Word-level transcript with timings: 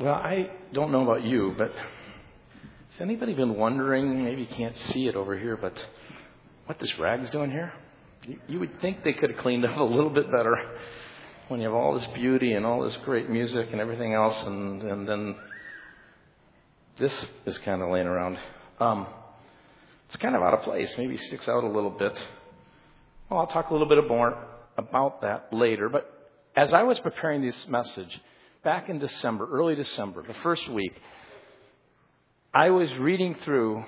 Well, 0.00 0.14
I 0.14 0.48
don't 0.72 0.92
know 0.92 1.02
about 1.02 1.24
you, 1.24 1.56
but 1.58 1.72
has 1.72 3.00
anybody 3.00 3.34
been 3.34 3.56
wondering, 3.56 4.22
maybe 4.22 4.42
you 4.42 4.46
can't 4.46 4.76
see 4.92 5.08
it 5.08 5.16
over 5.16 5.36
here, 5.36 5.56
but 5.56 5.74
what 6.66 6.78
this 6.78 6.96
rag's 7.00 7.28
doing 7.30 7.50
here? 7.50 7.72
You, 8.46 8.60
would 8.60 8.80
think 8.80 9.02
they 9.02 9.12
could 9.12 9.30
have 9.30 9.40
cleaned 9.40 9.64
up 9.64 9.76
a 9.76 9.82
little 9.82 10.10
bit 10.10 10.30
better 10.30 10.54
when 11.48 11.58
you 11.58 11.66
have 11.66 11.74
all 11.74 11.98
this 11.98 12.06
beauty 12.14 12.52
and 12.52 12.64
all 12.64 12.80
this 12.84 12.96
great 13.04 13.28
music 13.28 13.70
and 13.72 13.80
everything 13.80 14.14
else, 14.14 14.36
and, 14.46 14.82
and 14.82 15.08
then 15.08 15.34
this 17.00 17.12
is 17.46 17.58
kind 17.64 17.82
of 17.82 17.90
laying 17.90 18.06
around. 18.06 18.38
Um, 18.78 19.04
it's 20.06 20.16
kind 20.18 20.36
of 20.36 20.42
out 20.42 20.54
of 20.54 20.62
place. 20.62 20.94
Maybe 20.96 21.16
sticks 21.16 21.48
out 21.48 21.64
a 21.64 21.68
little 21.68 21.90
bit. 21.90 22.16
Well, 23.28 23.40
I'll 23.40 23.48
talk 23.48 23.70
a 23.70 23.72
little 23.72 23.88
bit 23.88 24.06
more 24.06 24.38
about 24.76 25.22
that 25.22 25.52
later. 25.52 25.88
But 25.88 26.08
as 26.54 26.72
I 26.72 26.84
was 26.84 27.00
preparing 27.00 27.42
this 27.42 27.66
message, 27.66 28.20
back 28.64 28.88
in 28.88 28.98
December, 28.98 29.48
early 29.50 29.74
December, 29.74 30.22
the 30.26 30.34
first 30.42 30.68
week, 30.68 30.94
I 32.52 32.70
was 32.70 32.92
reading 32.94 33.36
through 33.44 33.84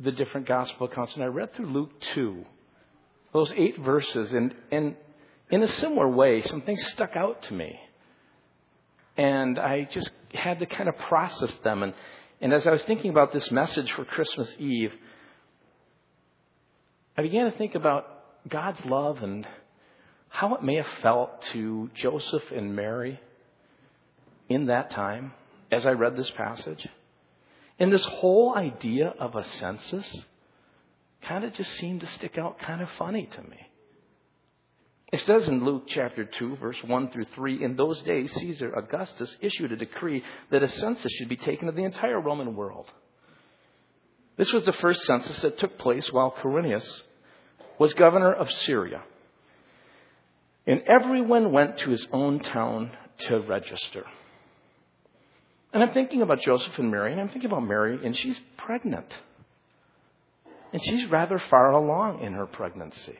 the 0.00 0.12
different 0.12 0.48
gospel 0.48 0.86
accounts, 0.86 1.14
and 1.14 1.22
I 1.22 1.26
read 1.26 1.54
through 1.54 1.66
Luke 1.66 1.92
2, 2.14 2.44
those 3.32 3.52
eight 3.56 3.78
verses, 3.78 4.32
and, 4.32 4.54
and 4.70 4.96
in 5.50 5.62
a 5.62 5.68
similar 5.68 6.08
way, 6.08 6.42
some 6.42 6.62
things 6.62 6.84
stuck 6.88 7.14
out 7.14 7.42
to 7.44 7.54
me. 7.54 7.78
And 9.16 9.58
I 9.58 9.86
just 9.92 10.10
had 10.32 10.58
to 10.60 10.66
kind 10.66 10.88
of 10.88 10.96
process 10.96 11.52
them. 11.62 11.82
And, 11.82 11.92
and 12.40 12.52
as 12.52 12.66
I 12.66 12.70
was 12.70 12.82
thinking 12.82 13.10
about 13.10 13.32
this 13.32 13.50
message 13.50 13.92
for 13.92 14.04
Christmas 14.04 14.54
Eve, 14.58 14.92
I 17.16 17.22
began 17.22 17.50
to 17.50 17.56
think 17.58 17.74
about 17.74 18.06
God's 18.48 18.82
love 18.86 19.22
and 19.22 19.46
how 20.30 20.54
it 20.54 20.62
may 20.62 20.76
have 20.76 20.86
felt 21.02 21.30
to 21.52 21.90
Joseph 21.94 22.44
and 22.50 22.74
Mary 22.74 23.20
in 24.48 24.66
that 24.66 24.90
time 24.90 25.32
as 25.70 25.86
I 25.86 25.92
read 25.92 26.16
this 26.16 26.30
passage. 26.30 26.86
And 27.78 27.92
this 27.92 28.04
whole 28.04 28.54
idea 28.54 29.14
of 29.18 29.34
a 29.34 29.48
census 29.52 30.24
kind 31.22 31.44
of 31.44 31.52
just 31.54 31.70
seemed 31.78 32.00
to 32.00 32.10
stick 32.12 32.38
out 32.38 32.58
kind 32.58 32.82
of 32.82 32.88
funny 32.98 33.28
to 33.34 33.42
me. 33.42 33.68
It 35.12 35.20
says 35.26 35.46
in 35.46 35.64
Luke 35.64 35.84
chapter 35.88 36.24
2, 36.24 36.56
verse 36.56 36.78
1 36.84 37.10
through 37.10 37.26
3, 37.34 37.62
in 37.62 37.76
those 37.76 38.00
days 38.02 38.32
Caesar 38.32 38.72
Augustus 38.72 39.36
issued 39.40 39.70
a 39.70 39.76
decree 39.76 40.22
that 40.50 40.62
a 40.62 40.68
census 40.68 41.12
should 41.12 41.28
be 41.28 41.36
taken 41.36 41.68
of 41.68 41.76
the 41.76 41.84
entire 41.84 42.18
Roman 42.18 42.56
world. 42.56 42.86
This 44.38 44.52
was 44.52 44.64
the 44.64 44.72
first 44.72 45.04
census 45.04 45.38
that 45.42 45.58
took 45.58 45.78
place 45.78 46.10
while 46.10 46.34
Quirinius 46.42 47.02
was 47.78 47.92
governor 47.94 48.32
of 48.32 48.50
Syria. 48.50 49.02
And 50.66 50.82
everyone 50.86 51.52
went 51.52 51.78
to 51.78 51.90
his 51.90 52.06
own 52.12 52.40
town 52.40 52.92
to 53.28 53.40
register. 53.40 54.04
And 55.72 55.82
I'm 55.82 55.92
thinking 55.94 56.22
about 56.22 56.40
Joseph 56.40 56.78
and 56.78 56.90
Mary, 56.90 57.12
and 57.12 57.20
I'm 57.20 57.28
thinking 57.28 57.50
about 57.50 57.62
Mary, 57.62 57.98
and 58.04 58.16
she's 58.16 58.38
pregnant. 58.58 59.06
And 60.72 60.82
she's 60.82 61.06
rather 61.10 61.38
far 61.50 61.72
along 61.72 62.22
in 62.22 62.34
her 62.34 62.46
pregnancy. 62.46 63.18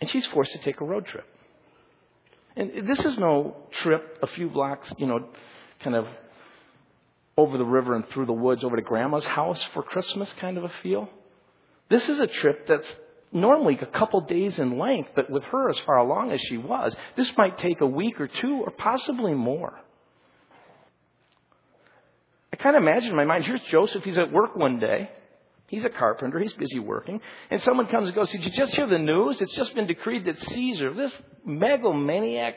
And 0.00 0.10
she's 0.10 0.26
forced 0.26 0.52
to 0.52 0.58
take 0.58 0.80
a 0.80 0.84
road 0.84 1.06
trip. 1.06 1.26
And 2.56 2.88
this 2.88 2.98
is 3.04 3.18
no 3.18 3.56
trip 3.82 4.18
a 4.22 4.26
few 4.26 4.48
blocks, 4.48 4.90
you 4.98 5.06
know, 5.06 5.26
kind 5.80 5.96
of 5.96 6.06
over 7.36 7.58
the 7.58 7.64
river 7.64 7.94
and 7.94 8.08
through 8.08 8.26
the 8.26 8.32
woods 8.32 8.64
over 8.64 8.76
to 8.76 8.82
grandma's 8.82 9.24
house 9.24 9.62
for 9.74 9.82
Christmas 9.82 10.32
kind 10.40 10.56
of 10.56 10.64
a 10.64 10.72
feel. 10.82 11.08
This 11.90 12.08
is 12.08 12.18
a 12.18 12.26
trip 12.26 12.66
that's 12.66 12.88
normally 13.30 13.78
a 13.80 13.86
couple 13.86 14.22
days 14.22 14.58
in 14.58 14.78
length, 14.78 15.10
but 15.14 15.28
with 15.28 15.42
her 15.44 15.68
as 15.68 15.78
far 15.80 15.98
along 15.98 16.32
as 16.32 16.40
she 16.40 16.56
was, 16.56 16.96
this 17.16 17.30
might 17.36 17.58
take 17.58 17.82
a 17.82 17.86
week 17.86 18.20
or 18.20 18.28
two 18.28 18.62
or 18.64 18.70
possibly 18.70 19.34
more. 19.34 19.78
I 22.58 22.62
kind 22.62 22.74
of 22.74 22.82
imagine 22.82 23.10
in 23.10 23.16
my 23.16 23.26
mind, 23.26 23.44
here's 23.44 23.60
Joseph, 23.70 24.02
he's 24.02 24.16
at 24.16 24.32
work 24.32 24.56
one 24.56 24.78
day. 24.78 25.10
He's 25.66 25.84
a 25.84 25.90
carpenter, 25.90 26.38
he's 26.38 26.54
busy 26.54 26.78
working. 26.78 27.20
And 27.50 27.62
someone 27.62 27.86
comes 27.88 28.06
and 28.06 28.14
goes, 28.14 28.30
Did 28.30 28.44
you 28.44 28.50
just 28.50 28.74
hear 28.74 28.86
the 28.86 28.98
news? 28.98 29.42
It's 29.42 29.54
just 29.54 29.74
been 29.74 29.86
decreed 29.86 30.24
that 30.24 30.40
Caesar, 30.40 30.94
this 30.94 31.12
megalomaniac, 31.44 32.54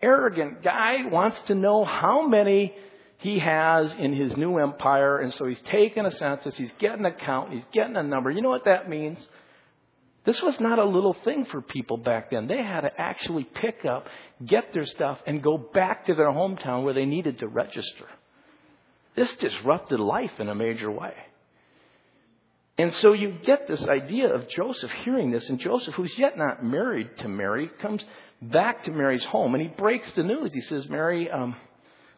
arrogant 0.00 0.62
guy, 0.62 1.06
wants 1.10 1.38
to 1.48 1.56
know 1.56 1.84
how 1.84 2.28
many 2.28 2.74
he 3.18 3.40
has 3.40 3.92
in 3.94 4.14
his 4.14 4.36
new 4.36 4.58
empire. 4.58 5.18
And 5.18 5.34
so 5.34 5.46
he's 5.46 5.60
taking 5.66 6.06
a 6.06 6.12
census, 6.12 6.56
he's 6.56 6.72
getting 6.78 7.04
a 7.04 7.12
count, 7.12 7.52
he's 7.52 7.64
getting 7.72 7.96
a 7.96 8.04
number. 8.04 8.30
You 8.30 8.42
know 8.42 8.50
what 8.50 8.66
that 8.66 8.88
means? 8.88 9.18
This 10.24 10.40
was 10.42 10.60
not 10.60 10.78
a 10.78 10.84
little 10.84 11.16
thing 11.24 11.46
for 11.46 11.60
people 11.60 11.96
back 11.96 12.30
then. 12.30 12.46
They 12.46 12.62
had 12.62 12.82
to 12.82 13.00
actually 13.00 13.44
pick 13.44 13.84
up, 13.84 14.06
get 14.46 14.72
their 14.72 14.86
stuff, 14.86 15.18
and 15.26 15.42
go 15.42 15.58
back 15.58 16.06
to 16.06 16.14
their 16.14 16.30
hometown 16.30 16.84
where 16.84 16.94
they 16.94 17.06
needed 17.06 17.40
to 17.40 17.48
register. 17.48 18.06
This 19.14 19.32
disrupted 19.36 20.00
life 20.00 20.32
in 20.38 20.48
a 20.48 20.54
major 20.54 20.90
way. 20.90 21.14
And 22.78 22.92
so 22.94 23.12
you 23.12 23.36
get 23.44 23.68
this 23.68 23.82
idea 23.84 24.32
of 24.32 24.48
Joseph 24.48 24.90
hearing 25.04 25.30
this, 25.30 25.48
and 25.48 25.58
Joseph, 25.60 25.94
who's 25.94 26.16
yet 26.16 26.38
not 26.38 26.64
married 26.64 27.18
to 27.18 27.28
Mary, 27.28 27.70
comes 27.80 28.02
back 28.40 28.84
to 28.84 28.90
Mary's 28.90 29.24
home 29.26 29.54
and 29.54 29.62
he 29.62 29.68
breaks 29.68 30.10
the 30.12 30.22
news. 30.22 30.52
He 30.52 30.62
says, 30.62 30.88
Mary, 30.88 31.30
um, 31.30 31.54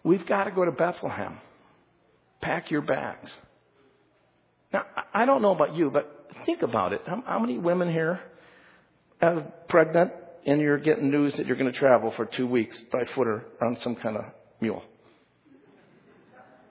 we've 0.03 0.25
got 0.27 0.45
to 0.45 0.53
go 0.53 0.65
to 0.65 0.73
Bethlehem. 0.73 1.39
Pack 2.41 2.71
your 2.71 2.83
bags. 2.83 3.31
Now, 4.73 4.87
I 5.13 5.25
don't 5.25 5.43
know 5.43 5.55
about 5.55 5.75
you, 5.75 5.91
but 5.91 6.31
think 6.47 6.63
about 6.63 6.93
it. 6.93 7.03
How, 7.07 7.39
many 7.39 7.59
women 7.59 7.91
here 7.91 8.21
are 9.21 9.43
pregnant 9.69 10.13
and 10.47 10.61
you're 10.61 10.79
getting 10.79 11.11
news 11.11 11.35
that 11.37 11.47
you're 11.47 11.57
going 11.57 11.73
to 11.73 11.79
travel 11.79 12.13
for 12.17 12.27
two 12.27 12.47
weeks 12.47 12.81
by 12.93 13.05
foot 13.15 13.27
or 13.27 13.45
on 13.61 13.79
some 13.81 13.97
kind 13.97 14.17
of 14.17 14.25
mule? 14.61 14.83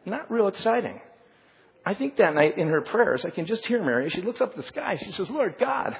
Not 0.06 0.32
real 0.32 0.48
exciting. 0.48 1.00
I 1.86 1.94
think 1.94 2.18
that 2.18 2.34
night 2.34 2.58
in 2.58 2.68
her 2.68 2.82
prayers, 2.82 3.26
I 3.26 3.30
can 3.30 3.46
just 3.46 3.66
hear 3.66 3.84
Mary. 3.84 4.10
She 4.10 4.22
looks 4.22 4.42
up 4.42 4.52
at 4.52 4.58
the 4.58 4.68
sky. 4.68 4.98
She 5.04 5.12
says, 5.12 5.30
Lord 5.30 5.56
God, 5.60 5.98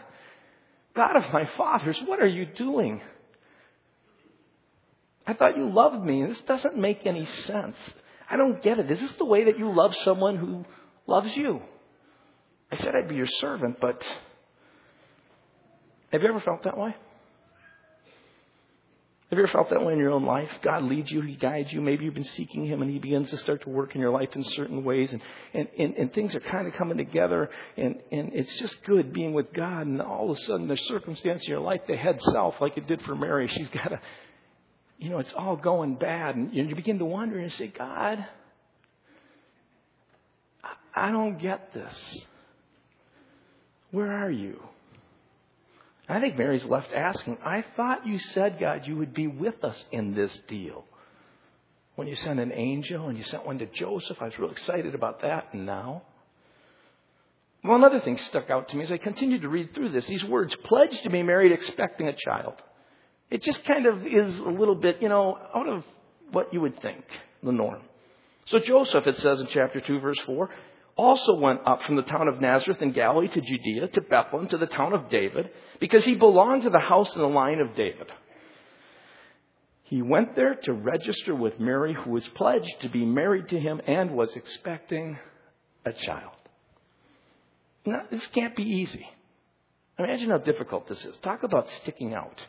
God 0.96 1.16
of 1.18 1.34
my 1.34 1.50
fathers, 1.58 2.00
what 2.06 2.22
are 2.22 2.28
you 2.28 2.46
doing? 2.46 3.02
I 5.26 5.34
thought 5.34 5.58
you 5.58 5.70
loved 5.70 6.04
me. 6.06 6.26
This 6.26 6.42
doesn't 6.42 6.78
make 6.78 7.06
any 7.06 7.28
sense. 7.46 7.76
I 8.30 8.38
don't 8.38 8.62
get 8.62 8.80
it. 8.80 8.90
Is 8.90 9.00
this 9.00 9.16
the 9.18 9.26
way 9.26 9.46
that 9.46 9.60
you 9.60 9.74
love 9.74 9.94
someone 10.04 10.38
who 10.38 10.66
loves 11.08 11.36
you? 11.36 11.62
I 12.72 12.78
said 12.78 12.96
I'd 12.96 13.08
be 13.08 13.16
your 13.16 13.28
servant, 13.28 13.80
but 13.80 14.02
have 16.12 16.22
you 16.22 16.28
ever 16.28 16.40
felt 16.42 16.64
that 16.64 16.78
way? 16.78 16.96
Have 19.34 19.40
you 19.40 19.46
ever 19.46 19.52
felt 19.52 19.72
that 19.72 19.84
way 19.84 19.94
in 19.94 19.98
your 19.98 20.12
own 20.12 20.26
life? 20.26 20.52
God 20.62 20.84
leads 20.84 21.10
you, 21.10 21.20
He 21.22 21.36
guides 21.36 21.74
you. 21.74 21.82
Maybe 21.82 22.06
you've 22.06 22.14
been 22.14 22.24
seeking 22.24 22.68
Him 22.68 22.84
and 22.84 22.92
He 22.92 23.00
begins 23.00 23.32
to 23.32 23.38
start 23.38 23.64
to 23.64 23.70
work 23.70 23.96
in 23.96 24.02
your 24.02 24.12
life 24.12 24.30
in 24.36 24.44
certain 24.44 24.84
ways 24.84 25.12
and, 25.12 25.24
and, 25.56 25.68
and, 25.76 25.96
and 25.96 26.14
things 26.14 26.36
are 26.36 26.40
kind 26.40 26.68
of 26.68 26.76
coming 26.76 26.98
together 26.98 27.50
and, 27.76 27.96
and 28.12 28.30
it's 28.36 28.56
just 28.60 28.84
good 28.84 29.12
being 29.12 29.34
with 29.34 29.52
God 29.52 29.88
and 29.88 30.00
all 30.04 30.30
of 30.30 30.38
a 30.38 30.42
sudden 30.42 30.68
the 30.68 30.78
circumstance 30.78 31.46
in 31.46 31.50
your 31.50 31.62
life, 31.62 31.82
they 31.88 31.96
head 31.98 32.20
south 32.32 32.54
like 32.62 32.78
it 32.78 32.86
did 32.86 33.02
for 33.02 33.16
Mary. 33.16 33.48
She's 33.48 33.70
got 33.70 33.88
to, 33.88 34.00
you 35.00 35.10
know, 35.10 35.18
it's 35.18 35.34
all 35.36 35.56
going 35.56 35.96
bad 35.96 36.36
and 36.36 36.54
you 36.54 36.76
begin 36.76 37.00
to 37.00 37.06
wonder 37.06 37.40
and 37.40 37.52
say, 37.54 37.74
God, 37.76 38.24
I 40.96 41.10
don't 41.10 41.40
get 41.40 41.74
this. 41.74 42.26
Where 43.90 44.12
are 44.12 44.30
you? 44.30 44.62
I 46.10 46.20
think 46.20 46.38
Mary's 46.38 46.66
left 46.66 46.92
asking, 46.94 47.38
I 47.46 47.64
thought 47.76 48.06
you 48.06 48.20
said, 48.20 48.60
God, 48.60 48.86
you 48.86 48.98
would 48.98 49.14
be 49.14 49.28
with 49.28 49.64
us 49.64 49.84
in 49.92 50.14
this 50.14 50.38
deal. 50.48 50.84
When 51.96 52.08
you 52.08 52.16
sent 52.16 52.40
an 52.40 52.52
angel 52.52 53.08
and 53.08 53.18
you 53.18 53.24
sent 53.24 53.46
one 53.46 53.60
to 53.60 53.66
Joseph, 53.68 54.18
I 54.22 54.26
was 54.26 54.38
real 54.38 54.52
excited 54.52 54.96
about 54.96 55.22
that. 55.22 55.50
And 55.54 55.66
now? 55.66 56.04
Well, 57.64 57.76
another 57.76 58.02
thing 58.02 58.18
stuck 58.18 58.50
out 58.50 58.70
to 58.70 58.76
me 58.76 58.84
as 58.84 58.92
I 58.92 58.98
continued 58.98 59.44
to 59.44 59.50
read 59.50 59.74
through 59.74 59.90
this. 59.90 60.06
These 60.06 60.26
words, 60.26 60.56
pledged 60.64 61.04
to 61.04 61.10
be 61.10 61.24
married 61.24 61.54
expecting 61.54 62.08
a 62.08 62.14
child. 62.14 62.56
It 63.30 63.42
just 63.42 63.64
kind 63.64 63.86
of 63.86 64.06
is 64.06 64.38
a 64.40 64.50
little 64.50 64.76
bit, 64.76 65.02
you 65.02 65.08
know, 65.08 65.38
out 65.56 65.70
of 65.70 65.86
what 66.32 66.54
you 66.54 66.60
would 66.62 66.82
think, 66.82 67.06
the 67.42 67.52
norm. 67.54 67.82
So 68.46 68.60
Joseph, 68.60 69.08
it 69.08 69.18
says 69.20 69.40
in 69.40 69.48
chapter 69.48 69.80
2, 69.80 70.00
verse 70.00 70.20
4, 70.26 70.50
also 70.96 71.36
went 71.36 71.62
up 71.66 71.84
from 71.84 71.96
the 71.96 72.04
town 72.04 72.28
of 72.28 72.40
Nazareth 72.40 72.82
in 72.82 72.92
Galilee 72.92 73.28
to 73.28 73.42
Judea, 73.42 73.88
to 73.90 74.02
Bethlehem, 74.02 74.48
to 74.50 74.58
the 74.58 74.68
town 74.68 74.94
of 74.94 75.10
David, 75.10 75.50
because 75.80 76.06
he 76.06 76.16
belonged 76.16 76.64
to 76.64 76.70
the 76.70 76.80
house 76.80 77.14
and 77.14 77.24
the 77.24 77.28
line 77.28 77.60
of 77.60 77.76
David. 77.76 78.08
He 79.84 80.02
went 80.02 80.36
there 80.36 80.56
to 80.56 80.74
register 80.74 81.36
with 81.36 81.60
Mary, 81.60 81.94
who 81.94 82.12
was 82.12 82.28
pledged 82.30 82.82
to 82.82 82.90
be 82.90 83.06
married 83.06 83.50
to 83.50 83.60
him 83.60 83.82
and 83.86 84.12
was 84.12 84.36
expecting 84.36 85.18
a 85.86 85.94
child. 85.94 86.32
Now, 87.86 88.04
this 88.10 88.26
can't 88.28 88.56
be 88.56 88.64
easy. 88.64 89.08
Imagine 90.00 90.30
how 90.30 90.38
difficult 90.38 90.88
this 90.88 91.04
is. 91.04 91.16
Talk 91.18 91.44
about 91.44 91.70
sticking 91.82 92.14
out. 92.14 92.40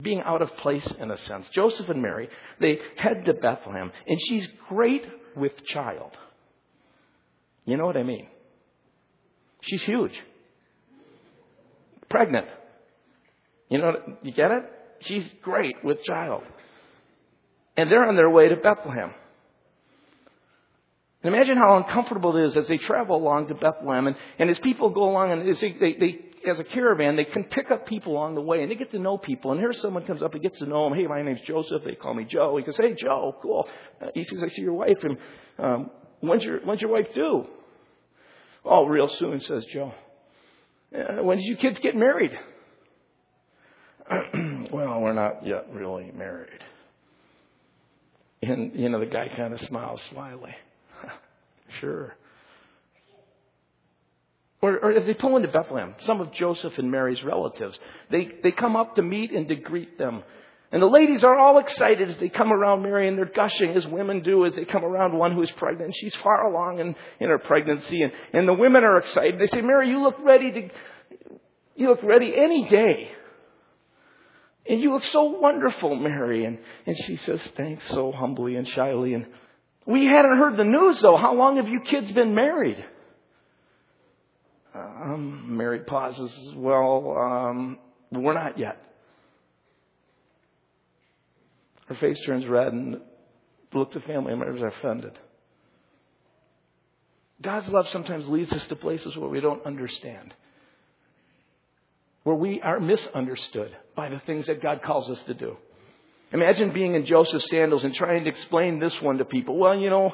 Being 0.00 0.20
out 0.20 0.42
of 0.42 0.56
place 0.58 0.86
in 1.00 1.10
a 1.10 1.18
sense. 1.18 1.48
Joseph 1.52 1.88
and 1.88 2.02
Mary, 2.02 2.28
they 2.60 2.78
head 2.96 3.24
to 3.24 3.34
Bethlehem, 3.34 3.90
and 4.06 4.20
she's 4.28 4.46
great 4.68 5.04
with 5.34 5.52
child. 5.66 6.16
You 7.68 7.76
know 7.76 7.84
what 7.84 7.98
I 7.98 8.02
mean? 8.02 8.26
She's 9.60 9.82
huge. 9.82 10.14
Pregnant. 12.08 12.46
You 13.68 13.76
know, 13.76 13.92
you 14.22 14.32
get 14.32 14.50
it? 14.50 14.62
She's 15.00 15.24
great 15.42 15.76
with 15.84 16.02
child. 16.02 16.44
And 17.76 17.92
they're 17.92 18.08
on 18.08 18.16
their 18.16 18.30
way 18.30 18.48
to 18.48 18.56
Bethlehem. 18.56 19.12
And 21.22 21.34
imagine 21.34 21.58
how 21.58 21.76
uncomfortable 21.76 22.38
it 22.38 22.44
is 22.44 22.56
as 22.56 22.68
they 22.68 22.78
travel 22.78 23.16
along 23.16 23.48
to 23.48 23.54
Bethlehem 23.54 24.06
and, 24.06 24.16
and 24.38 24.48
as 24.48 24.58
people 24.60 24.88
go 24.88 25.10
along 25.10 25.32
and 25.32 25.46
as 25.46 25.60
they, 25.60 25.72
they, 25.72 25.92
they, 25.92 26.18
as 26.48 26.58
a 26.58 26.64
caravan, 26.64 27.16
they 27.16 27.26
can 27.26 27.44
pick 27.44 27.70
up 27.70 27.86
people 27.86 28.14
along 28.14 28.34
the 28.34 28.40
way 28.40 28.62
and 28.62 28.70
they 28.70 28.76
get 28.76 28.92
to 28.92 28.98
know 28.98 29.18
people. 29.18 29.52
And 29.52 29.60
here 29.60 29.74
someone 29.74 30.06
comes 30.06 30.22
up 30.22 30.32
and 30.32 30.42
gets 30.42 30.58
to 30.60 30.66
know 30.66 30.88
them. 30.88 30.98
Hey, 30.98 31.06
my 31.06 31.20
name's 31.20 31.42
Joseph. 31.42 31.82
They 31.84 31.96
call 31.96 32.14
me 32.14 32.24
Joe. 32.24 32.56
He 32.56 32.64
goes, 32.64 32.78
Hey, 32.78 32.94
Joe, 32.94 33.36
cool. 33.42 33.68
Uh, 34.00 34.06
he 34.14 34.24
says, 34.24 34.42
I 34.42 34.48
see 34.48 34.62
your 34.62 34.72
wife. 34.72 35.02
And 35.02 35.18
um, 35.58 35.90
when's 36.20 36.42
your 36.42 36.60
when's 36.60 36.80
your 36.80 36.90
wife 36.90 37.08
due? 37.14 37.46
Oh, 38.64 38.86
real 38.86 39.08
soon, 39.08 39.40
says 39.40 39.64
Joe. 39.72 39.94
Uh, 40.94 41.22
when 41.22 41.38
did 41.38 41.46
you 41.46 41.56
kids 41.56 41.78
get 41.80 41.96
married? 41.96 42.32
well, 44.72 45.00
we're 45.00 45.12
not 45.12 45.46
yet 45.46 45.66
really 45.72 46.10
married. 46.12 46.62
And 48.42 48.74
you 48.74 48.88
know, 48.88 49.00
the 49.00 49.06
guy 49.06 49.28
kind 49.36 49.52
of 49.52 49.60
smiles 49.60 50.02
slyly. 50.10 50.54
sure. 51.80 52.14
Or, 54.60 54.76
or 54.78 54.92
as 54.92 55.06
they 55.06 55.14
pull 55.14 55.36
into 55.36 55.48
Bethlehem, 55.48 55.94
some 56.04 56.20
of 56.20 56.32
Joseph 56.32 56.72
and 56.78 56.90
Mary's 56.90 57.22
relatives, 57.22 57.78
they, 58.10 58.28
they 58.42 58.50
come 58.50 58.74
up 58.74 58.96
to 58.96 59.02
meet 59.02 59.30
and 59.30 59.46
to 59.48 59.54
greet 59.54 59.98
them. 59.98 60.24
And 60.70 60.82
the 60.82 60.86
ladies 60.86 61.24
are 61.24 61.34
all 61.34 61.58
excited 61.58 62.10
as 62.10 62.18
they 62.18 62.28
come 62.28 62.52
around 62.52 62.82
Mary 62.82 63.08
and 63.08 63.16
they're 63.16 63.24
gushing 63.24 63.70
as 63.70 63.86
women 63.86 64.20
do 64.20 64.44
as 64.44 64.54
they 64.54 64.66
come 64.66 64.84
around 64.84 65.16
one 65.16 65.32
who 65.32 65.42
is 65.42 65.50
pregnant. 65.52 65.94
She's 65.96 66.14
far 66.16 66.46
along 66.46 66.78
in, 66.80 66.94
in 67.20 67.30
her 67.30 67.38
pregnancy 67.38 68.02
and, 68.02 68.12
and 68.34 68.46
the 68.46 68.52
women 68.52 68.84
are 68.84 68.98
excited. 68.98 69.40
They 69.40 69.46
say, 69.46 69.62
Mary, 69.62 69.88
you 69.88 70.02
look 70.02 70.16
ready 70.22 70.50
to, 70.52 70.68
you 71.74 71.88
look 71.88 72.02
ready 72.02 72.34
any 72.36 72.68
day. 72.68 73.12
And 74.68 74.82
you 74.82 74.92
look 74.92 75.04
so 75.04 75.24
wonderful, 75.40 75.96
Mary. 75.96 76.44
And, 76.44 76.58
and 76.84 76.94
she 77.06 77.16
says, 77.16 77.40
thanks 77.56 77.88
so 77.88 78.12
humbly 78.12 78.56
and 78.56 78.68
shyly. 78.68 79.14
And 79.14 79.26
we 79.86 80.04
hadn't 80.04 80.36
heard 80.36 80.58
the 80.58 80.64
news 80.64 81.00
though. 81.00 81.16
How 81.16 81.32
long 81.32 81.56
have 81.56 81.68
you 81.68 81.80
kids 81.80 82.12
been 82.12 82.34
married? 82.34 82.84
Um, 84.74 85.56
Mary 85.56 85.80
pauses. 85.80 86.52
Well, 86.54 87.16
um, 87.18 87.78
we're 88.12 88.34
not 88.34 88.58
yet. 88.58 88.82
Her 91.88 91.94
face 91.96 92.20
turns 92.26 92.46
red 92.46 92.72
and 92.72 93.00
looks 93.72 93.96
at 93.96 94.04
family 94.04 94.34
members 94.34 94.62
offended. 94.62 95.12
God's 97.40 97.68
love 97.68 97.88
sometimes 97.88 98.28
leads 98.28 98.52
us 98.52 98.64
to 98.66 98.76
places 98.76 99.16
where 99.16 99.30
we 99.30 99.40
don't 99.40 99.64
understand, 99.64 100.34
where 102.24 102.34
we 102.34 102.60
are 102.60 102.80
misunderstood 102.80 103.74
by 103.94 104.08
the 104.08 104.20
things 104.20 104.46
that 104.46 104.62
God 104.62 104.82
calls 104.82 105.08
us 105.08 105.20
to 105.26 105.34
do. 105.34 105.56
Imagine 106.32 106.72
being 106.72 106.94
in 106.94 107.06
Joseph's 107.06 107.48
sandals 107.48 107.84
and 107.84 107.94
trying 107.94 108.24
to 108.24 108.30
explain 108.30 108.80
this 108.80 109.00
one 109.00 109.18
to 109.18 109.24
people. 109.24 109.56
Well, 109.56 109.78
you 109.78 109.88
know, 109.88 110.12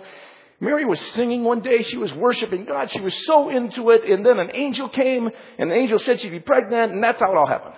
Mary 0.60 0.84
was 0.84 1.00
singing 1.12 1.42
one 1.42 1.60
day. 1.60 1.82
She 1.82 1.96
was 1.96 2.12
worshiping 2.12 2.66
God. 2.66 2.90
She 2.92 3.00
was 3.00 3.14
so 3.26 3.50
into 3.50 3.90
it. 3.90 4.02
And 4.08 4.24
then 4.24 4.38
an 4.38 4.50
angel 4.54 4.88
came 4.88 5.28
and 5.58 5.70
the 5.70 5.74
angel 5.74 5.98
said 5.98 6.20
she'd 6.20 6.30
be 6.30 6.38
pregnant 6.38 6.92
and 6.92 7.02
that's 7.02 7.18
how 7.18 7.32
it 7.32 7.36
all 7.36 7.48
happened. 7.48 7.74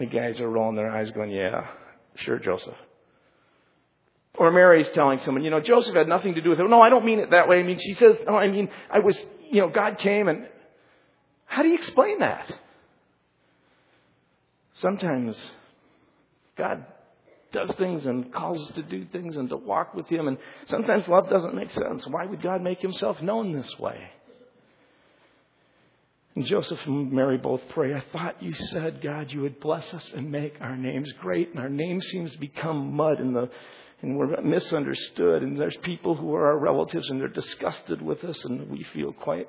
The 0.00 0.06
guys 0.06 0.40
are 0.40 0.50
rolling 0.50 0.74
their 0.74 0.90
eyes 0.90 1.12
going, 1.12 1.30
yeah, 1.30 1.68
Sure, 2.16 2.38
Joseph. 2.38 2.76
Or 4.36 4.50
Mary's 4.50 4.90
telling 4.90 5.20
someone, 5.20 5.44
you 5.44 5.50
know, 5.50 5.60
Joseph 5.60 5.94
had 5.94 6.08
nothing 6.08 6.34
to 6.34 6.40
do 6.40 6.50
with 6.50 6.60
it. 6.60 6.68
No, 6.68 6.80
I 6.80 6.90
don't 6.90 7.04
mean 7.04 7.20
it 7.20 7.30
that 7.30 7.48
way. 7.48 7.60
I 7.60 7.62
mean, 7.62 7.78
she 7.78 7.94
says, 7.94 8.16
no, 8.26 8.34
I 8.36 8.48
mean, 8.48 8.68
I 8.90 8.98
was, 8.98 9.16
you 9.50 9.60
know, 9.60 9.68
God 9.68 9.98
came 9.98 10.28
and 10.28 10.48
how 11.46 11.62
do 11.62 11.68
you 11.68 11.76
explain 11.76 12.18
that? 12.18 12.52
Sometimes 14.74 15.40
God 16.56 16.84
does 17.52 17.70
things 17.76 18.06
and 18.06 18.32
calls 18.32 18.60
us 18.68 18.74
to 18.74 18.82
do 18.82 19.06
things 19.12 19.36
and 19.36 19.48
to 19.50 19.56
walk 19.56 19.94
with 19.94 20.08
Him, 20.08 20.26
and 20.26 20.36
sometimes 20.66 21.06
love 21.06 21.30
doesn't 21.30 21.54
make 21.54 21.70
sense. 21.70 22.04
Why 22.08 22.26
would 22.26 22.42
God 22.42 22.60
make 22.60 22.80
Himself 22.80 23.22
known 23.22 23.52
this 23.52 23.78
way? 23.78 24.10
And 26.34 26.44
Joseph 26.46 26.80
and 26.86 27.12
Mary 27.12 27.38
both 27.38 27.60
pray. 27.68 27.94
I 27.94 28.02
thought 28.12 28.42
you 28.42 28.52
said, 28.52 29.00
God, 29.00 29.30
you 29.30 29.42
would 29.42 29.60
bless 29.60 29.94
us 29.94 30.12
and 30.14 30.32
make 30.32 30.54
our 30.60 30.76
names 30.76 31.12
great. 31.20 31.50
And 31.50 31.60
our 31.60 31.68
name 31.68 32.00
seems 32.00 32.32
to 32.32 32.38
become 32.38 32.94
mud 32.94 33.20
in 33.20 33.32
the, 33.32 33.48
and 34.02 34.16
we're 34.16 34.40
misunderstood. 34.40 35.42
And 35.42 35.56
there's 35.56 35.76
people 35.78 36.16
who 36.16 36.34
are 36.34 36.46
our 36.46 36.58
relatives 36.58 37.08
and 37.08 37.20
they're 37.20 37.28
disgusted 37.28 38.02
with 38.02 38.24
us 38.24 38.44
and 38.44 38.68
we 38.68 38.82
feel 38.82 39.12
quite, 39.12 39.48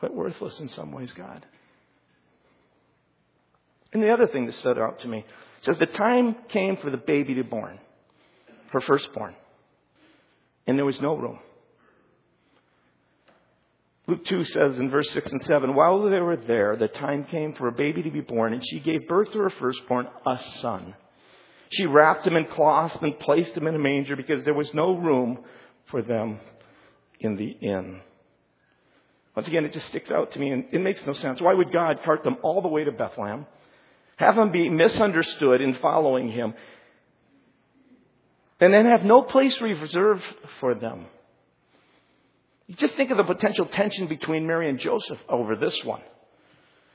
quite 0.00 0.14
worthless 0.14 0.60
in 0.60 0.68
some 0.68 0.92
ways, 0.92 1.12
God. 1.12 1.46
And 3.94 4.02
the 4.02 4.12
other 4.12 4.26
thing 4.26 4.44
that 4.46 4.54
stood 4.54 4.78
out 4.78 5.00
to 5.00 5.08
me 5.08 5.24
says 5.62 5.78
the 5.78 5.86
time 5.86 6.36
came 6.48 6.76
for 6.76 6.90
the 6.90 6.98
baby 6.98 7.34
to 7.36 7.42
be 7.42 7.48
born, 7.48 7.78
her 8.70 8.82
firstborn. 8.82 9.34
And 10.66 10.76
there 10.76 10.84
was 10.84 11.00
no 11.00 11.16
room. 11.16 11.38
Luke 14.06 14.24
2 14.26 14.44
says 14.44 14.78
in 14.78 14.90
verse 14.90 15.10
6 15.10 15.32
and 15.32 15.42
7, 15.42 15.74
while 15.74 16.02
they 16.02 16.20
were 16.20 16.36
there, 16.36 16.76
the 16.76 16.88
time 16.88 17.24
came 17.24 17.54
for 17.54 17.68
a 17.68 17.72
baby 17.72 18.02
to 18.02 18.10
be 18.10 18.20
born, 18.20 18.52
and 18.52 18.62
she 18.66 18.78
gave 18.80 19.08
birth 19.08 19.32
to 19.32 19.38
her 19.38 19.50
firstborn, 19.50 20.06
a 20.26 20.38
son. 20.60 20.94
She 21.70 21.86
wrapped 21.86 22.26
him 22.26 22.36
in 22.36 22.44
cloths 22.44 22.96
and 23.00 23.18
placed 23.18 23.56
him 23.56 23.66
in 23.66 23.74
a 23.74 23.78
manger 23.78 24.14
because 24.14 24.44
there 24.44 24.54
was 24.54 24.72
no 24.74 24.94
room 24.94 25.38
for 25.86 26.02
them 26.02 26.38
in 27.18 27.36
the 27.36 27.48
inn. 27.48 28.00
Once 29.34 29.48
again, 29.48 29.64
it 29.64 29.72
just 29.72 29.86
sticks 29.86 30.10
out 30.10 30.32
to 30.32 30.38
me 30.38 30.50
and 30.50 30.66
it 30.70 30.80
makes 30.80 31.04
no 31.06 31.14
sense. 31.14 31.40
Why 31.40 31.54
would 31.54 31.72
God 31.72 32.02
cart 32.04 32.22
them 32.22 32.36
all 32.42 32.62
the 32.62 32.68
way 32.68 32.84
to 32.84 32.92
Bethlehem, 32.92 33.46
have 34.16 34.36
them 34.36 34.52
be 34.52 34.68
misunderstood 34.68 35.60
in 35.60 35.74
following 35.76 36.30
him, 36.30 36.54
and 38.60 38.72
then 38.72 38.86
have 38.86 39.02
no 39.02 39.22
place 39.22 39.60
reserved 39.60 40.22
for 40.60 40.74
them? 40.74 41.06
Just 42.70 42.94
think 42.94 43.10
of 43.10 43.18
the 43.18 43.24
potential 43.24 43.66
tension 43.66 44.06
between 44.06 44.46
Mary 44.46 44.68
and 44.70 44.78
Joseph 44.78 45.18
over 45.28 45.56
this 45.56 45.84
one. 45.84 46.00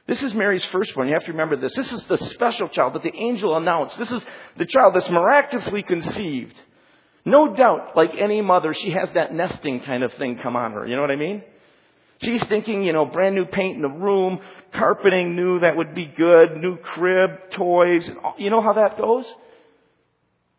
This 0.08 0.24
is 0.24 0.34
Mary's 0.34 0.66
firstborn. 0.66 1.08
You 1.08 1.14
have 1.14 1.26
to 1.26 1.32
remember 1.32 1.56
this. 1.56 1.76
This 1.76 1.92
is 1.92 2.04
the 2.06 2.18
special 2.18 2.68
child 2.68 2.96
that 2.96 3.04
the 3.04 3.14
angel 3.16 3.56
announced. 3.56 3.98
This 4.00 4.12
is 4.12 4.24
the 4.58 4.66
child 4.66 4.96
that's 4.96 5.10
miraculously 5.10 5.84
conceived. 5.84 6.56
No 7.26 7.54
doubt, 7.54 7.96
like 7.96 8.16
any 8.18 8.42
mother, 8.42 8.74
she 8.74 8.90
has 8.90 9.10
that 9.14 9.34
nesting 9.34 9.82
kind 9.82 10.02
of 10.02 10.12
thing 10.14 10.40
come 10.40 10.56
on 10.56 10.72
her. 10.72 10.88
You 10.88 10.96
know 10.96 11.02
what 11.02 11.12
I 11.12 11.16
mean? 11.16 11.44
She's 12.24 12.44
thinking, 12.46 12.84
you 12.84 12.92
know, 12.92 13.06
brand 13.06 13.36
new 13.36 13.46
paint 13.46 13.76
in 13.76 13.82
the 13.84 13.88
room, 13.88 14.40
carpeting 14.74 15.36
new 15.36 15.60
that 15.60 15.78
would 15.78 15.94
be 15.94 16.06
good, 16.06 16.58
new 16.58 16.78
crib, 16.78 17.52
toys. 17.52 18.10
You 18.40 18.50
know 18.50 18.62
how 18.62 18.74
that 18.74 18.98
goes? 18.98 19.26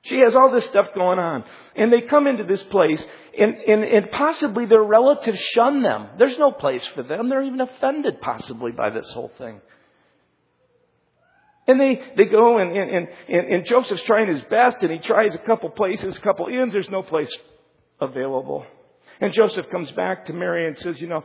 She 0.03 0.21
has 0.21 0.35
all 0.35 0.51
this 0.51 0.65
stuff 0.67 0.95
going 0.95 1.19
on. 1.19 1.45
And 1.77 1.93
they 1.93 2.03
come 2.03 2.27
into 2.27 2.45
this 2.45 2.63
place 2.65 3.05
and, 3.39 3.55
and, 3.55 3.85
and 3.85 4.11
possibly 4.11 4.67
their 4.67 4.83
relatives 4.83 5.39
shun 5.55 5.83
them. 5.83 6.09
There's 6.19 6.39
no 6.39 6.51
place 6.51 6.85
for 6.95 7.03
them. 7.03 7.29
They're 7.29 7.43
even 7.43 7.61
offended 7.61 8.21
possibly 8.21 8.73
by 8.73 8.91
this 8.91 9.09
whole 9.11 9.31
thing. 9.39 9.61
And 11.67 11.81
they, 11.81 12.03
they 12.17 12.25
go 12.25 12.59
and, 12.59 12.77
and, 12.77 13.09
and, 13.29 13.47
and 13.47 13.67
Joseph's 13.67 14.03
trying 14.03 14.29
his 14.29 14.43
best 14.51 14.79
and 14.81 14.91
he 14.91 14.99
tries 14.99 15.35
a 15.35 15.39
couple 15.39 15.71
places, 15.71 16.17
a 16.17 16.21
couple 16.21 16.47
inns. 16.49 16.73
There's 16.73 16.91
no 16.91 17.03
place 17.03 17.33
available. 18.01 18.67
And 19.21 19.33
Joseph 19.33 19.71
comes 19.71 19.91
back 19.93 20.27
to 20.27 20.33
Mary 20.33 20.67
and 20.67 20.77
says, 20.79 21.01
you 21.01 21.07
know, 21.07 21.23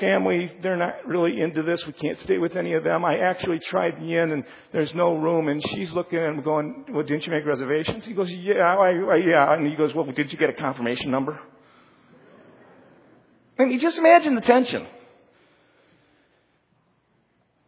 family, 0.00 0.52
they're 0.62 0.76
not 0.76 1.06
really 1.06 1.40
into 1.40 1.62
this. 1.62 1.84
We 1.86 1.92
can't 1.92 2.18
stay 2.20 2.38
with 2.38 2.56
any 2.56 2.74
of 2.74 2.84
them. 2.84 3.04
I 3.04 3.18
actually 3.18 3.60
tried 3.70 4.00
the 4.00 4.14
inn 4.14 4.32
and 4.32 4.44
there's 4.72 4.94
no 4.94 5.16
room. 5.16 5.48
And 5.48 5.62
she's 5.74 5.92
looking 5.92 6.18
at 6.18 6.28
him 6.28 6.42
going, 6.42 6.86
well, 6.90 7.02
didn't 7.02 7.26
you 7.26 7.32
make 7.32 7.46
reservations? 7.46 8.04
He 8.04 8.12
goes, 8.12 8.30
yeah, 8.30 8.54
I, 8.54 8.90
I, 8.90 9.16
yeah. 9.16 9.54
And 9.54 9.66
he 9.66 9.74
goes, 9.74 9.94
well, 9.94 10.06
did 10.06 10.32
you 10.32 10.38
get 10.38 10.50
a 10.50 10.54
confirmation 10.54 11.10
number? 11.10 11.38
I 13.58 13.64
mean, 13.64 13.80
just 13.80 13.96
imagine 13.96 14.34
the 14.34 14.42
tension. 14.42 14.86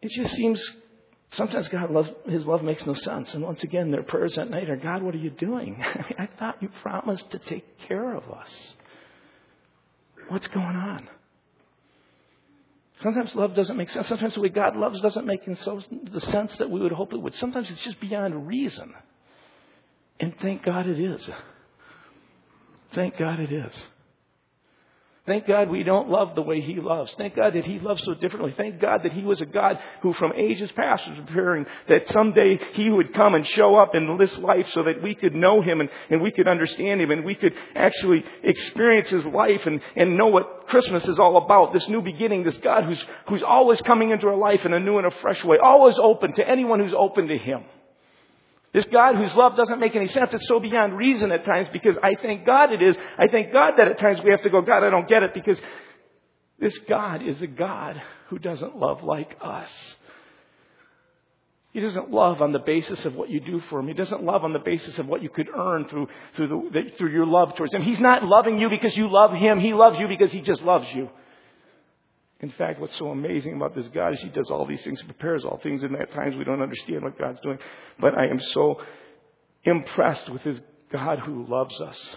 It 0.01 0.11
just 0.11 0.33
seems 0.35 0.61
sometimes 1.31 1.67
God 1.67 1.91
loves, 1.91 2.09
His 2.27 2.45
love 2.45 2.63
makes 2.63 2.85
no 2.85 2.93
sense. 2.93 3.33
And 3.33 3.43
once 3.43 3.63
again, 3.63 3.91
their 3.91 4.03
prayers 4.03 4.37
at 4.37 4.49
night 4.49 4.69
are, 4.69 4.77
God, 4.77 5.01
what 5.01 5.15
are 5.15 5.19
you 5.19 5.31
doing? 5.31 5.83
I 6.17 6.27
thought 6.37 6.61
you 6.61 6.69
promised 6.81 7.31
to 7.31 7.39
take 7.39 7.79
care 7.87 8.15
of 8.15 8.29
us. 8.31 8.75
What's 10.29 10.47
going 10.47 10.75
on? 10.75 11.09
Sometimes 13.01 13.33
love 13.33 13.55
doesn't 13.55 13.77
make 13.77 13.89
sense. 13.89 14.07
Sometimes 14.07 14.33
the 14.33 14.41
way 14.41 14.49
God 14.49 14.75
loves 14.75 14.99
doesn't 15.01 15.25
make 15.25 15.45
the 15.45 16.21
sense 16.21 16.57
that 16.57 16.69
we 16.69 16.81
would 16.81 16.91
hope 16.91 17.13
it 17.13 17.17
would. 17.17 17.33
Sometimes 17.35 17.69
it's 17.69 17.81
just 17.83 17.99
beyond 17.99 18.47
reason. 18.47 18.93
And 20.19 20.33
thank 20.41 20.63
God 20.63 20.85
it 20.85 20.99
is. 20.99 21.29
Thank 22.93 23.17
God 23.17 23.39
it 23.39 23.51
is. 23.51 23.87
Thank 25.25 25.45
God 25.45 25.69
we 25.69 25.83
don't 25.83 26.09
love 26.09 26.33
the 26.33 26.41
way 26.41 26.61
He 26.61 26.75
loves. 26.75 27.13
Thank 27.17 27.35
God 27.35 27.53
that 27.53 27.65
He 27.65 27.79
loves 27.79 28.03
so 28.03 28.15
differently. 28.15 28.53
Thank 28.55 28.79
God 28.79 29.03
that 29.03 29.11
He 29.11 29.21
was 29.21 29.41
a 29.41 29.45
God 29.45 29.77
who 30.01 30.13
from 30.13 30.31
ages 30.33 30.71
past 30.71 31.07
was 31.07 31.17
preparing 31.19 31.65
that 31.87 32.09
someday 32.11 32.59
He 32.73 32.89
would 32.89 33.13
come 33.13 33.35
and 33.35 33.45
show 33.45 33.75
up 33.75 33.95
in 33.95 34.17
this 34.17 34.35
life 34.39 34.67
so 34.69 34.83
that 34.83 35.03
we 35.03 35.13
could 35.13 35.35
know 35.35 35.61
Him 35.61 35.81
and, 35.81 35.89
and 36.09 36.21
we 36.21 36.31
could 36.31 36.47
understand 36.47 37.01
Him 37.01 37.11
and 37.11 37.25
we 37.25 37.35
could 37.35 37.53
actually 37.75 38.23
experience 38.43 39.09
His 39.09 39.25
life 39.25 39.61
and, 39.65 39.81
and 39.95 40.17
know 40.17 40.27
what 40.27 40.67
Christmas 40.67 41.07
is 41.07 41.19
all 41.19 41.37
about. 41.37 41.73
This 41.73 41.87
new 41.89 42.01
beginning, 42.01 42.43
this 42.43 42.57
God 42.57 42.85
who's, 42.85 43.03
who's 43.27 43.43
always 43.45 43.81
coming 43.81 44.11
into 44.11 44.27
our 44.27 44.37
life 44.37 44.65
in 44.65 44.73
a 44.73 44.79
new 44.79 44.97
and 44.97 45.05
a 45.05 45.11
fresh 45.21 45.43
way, 45.43 45.57
always 45.63 45.95
open 46.01 46.33
to 46.35 46.47
anyone 46.47 46.79
who's 46.79 46.95
open 46.97 47.27
to 47.27 47.37
Him. 47.37 47.63
This 48.71 48.85
God 48.85 49.15
whose 49.15 49.33
love 49.33 49.55
doesn't 49.55 49.79
make 49.79 49.95
any 49.95 50.07
sense. 50.09 50.29
It's 50.31 50.47
so 50.47 50.59
beyond 50.59 50.95
reason 50.95 51.31
at 51.31 51.43
times 51.43 51.67
because 51.73 51.95
I 52.03 52.15
thank 52.21 52.45
God 52.45 52.71
it 52.71 52.81
is. 52.81 52.95
I 53.17 53.27
thank 53.27 53.51
God 53.51 53.75
that 53.77 53.87
at 53.87 53.99
times 53.99 54.19
we 54.23 54.31
have 54.31 54.43
to 54.43 54.49
go, 54.49 54.61
God, 54.61 54.83
I 54.83 54.91
don't 54.91 55.07
get 55.07 55.23
it 55.23 55.33
because 55.33 55.57
this 56.59 56.77
God 56.87 57.25
is 57.25 57.41
a 57.41 57.47
God 57.47 58.01
who 58.27 58.37
doesn't 58.37 58.77
love 58.77 59.03
like 59.03 59.35
us. 59.41 59.69
He 61.71 61.79
doesn't 61.79 62.11
love 62.11 62.41
on 62.41 62.51
the 62.51 62.59
basis 62.59 63.05
of 63.05 63.15
what 63.15 63.29
you 63.29 63.39
do 63.39 63.61
for 63.69 63.79
him. 63.79 63.87
He 63.87 63.93
doesn't 63.93 64.23
love 64.23 64.43
on 64.43 64.53
the 64.53 64.59
basis 64.59 64.97
of 64.97 65.07
what 65.07 65.21
you 65.21 65.29
could 65.29 65.49
earn 65.55 65.87
through, 65.87 66.07
through, 66.35 66.71
the, 66.73 66.91
through 66.97 67.11
your 67.11 67.27
love 67.27 67.55
towards 67.55 67.73
him. 67.73 67.83
He's 67.83 67.99
not 67.99 68.23
loving 68.23 68.59
you 68.59 68.69
because 68.69 68.95
you 68.97 69.11
love 69.11 69.31
him. 69.33 69.59
He 69.59 69.73
loves 69.73 69.99
you 69.99 70.07
because 70.07 70.31
he 70.31 70.41
just 70.41 70.61
loves 70.61 70.87
you. 70.93 71.09
In 72.41 72.51
fact, 72.51 72.79
what's 72.79 72.97
so 72.97 73.09
amazing 73.09 73.55
about 73.55 73.75
this 73.75 73.87
God 73.89 74.13
is 74.13 74.21
He 74.21 74.29
does 74.29 74.49
all 74.49 74.65
these 74.65 74.83
things, 74.83 75.01
He 75.01 75.05
prepares 75.05 75.43
all 75.43 75.59
things, 75.61 75.83
and 75.83 75.95
at 75.95 76.13
times 76.13 76.35
we 76.35 76.45
don't 76.45 76.61
understand 76.61 77.03
what 77.03 77.19
God's 77.19 77.39
doing. 77.41 77.57
But 77.99 78.17
I 78.17 78.27
am 78.27 78.39
so 78.39 78.81
impressed 79.63 80.29
with 80.29 80.43
this 80.43 80.61
God 80.91 81.19
who 81.19 81.45
loves 81.47 81.79
us. 81.81 82.15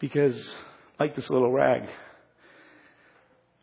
Because, 0.00 0.56
like 0.98 1.14
this 1.14 1.30
little 1.30 1.52
rag, 1.52 1.88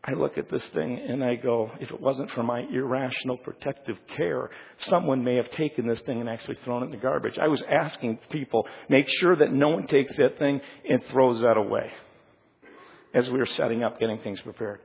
I 0.03 0.13
look 0.13 0.37
at 0.37 0.49
this 0.49 0.65
thing 0.73 0.99
and 1.07 1.23
I 1.23 1.35
go, 1.35 1.69
if 1.79 1.91
it 1.91 2.01
wasn't 2.01 2.31
for 2.31 2.41
my 2.41 2.61
irrational 2.61 3.37
protective 3.37 3.97
care, 4.15 4.49
someone 4.89 5.23
may 5.23 5.35
have 5.35 5.51
taken 5.51 5.85
this 5.85 6.01
thing 6.01 6.21
and 6.21 6.29
actually 6.29 6.57
thrown 6.63 6.81
it 6.81 6.85
in 6.85 6.91
the 6.91 6.97
garbage. 6.97 7.37
I 7.37 7.49
was 7.49 7.61
asking 7.69 8.17
people, 8.31 8.67
make 8.89 9.05
sure 9.19 9.35
that 9.35 9.51
no 9.51 9.69
one 9.69 9.85
takes 9.85 10.15
that 10.15 10.39
thing 10.39 10.61
and 10.89 11.03
throws 11.11 11.41
that 11.41 11.57
away 11.57 11.91
as 13.13 13.29
we 13.29 13.39
were 13.39 13.45
setting 13.45 13.83
up, 13.83 13.99
getting 13.99 14.19
things 14.19 14.39
prepared. 14.41 14.79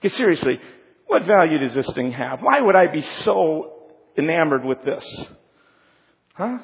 Because 0.00 0.16
seriously, 0.16 0.58
what 1.06 1.24
value 1.24 1.58
does 1.58 1.74
this 1.74 1.90
thing 1.94 2.12
have? 2.12 2.40
Why 2.40 2.60
would 2.60 2.76
I 2.76 2.86
be 2.88 3.02
so 3.24 3.72
enamored 4.16 4.64
with 4.64 4.84
this? 4.84 5.26
Huh? 6.34 6.58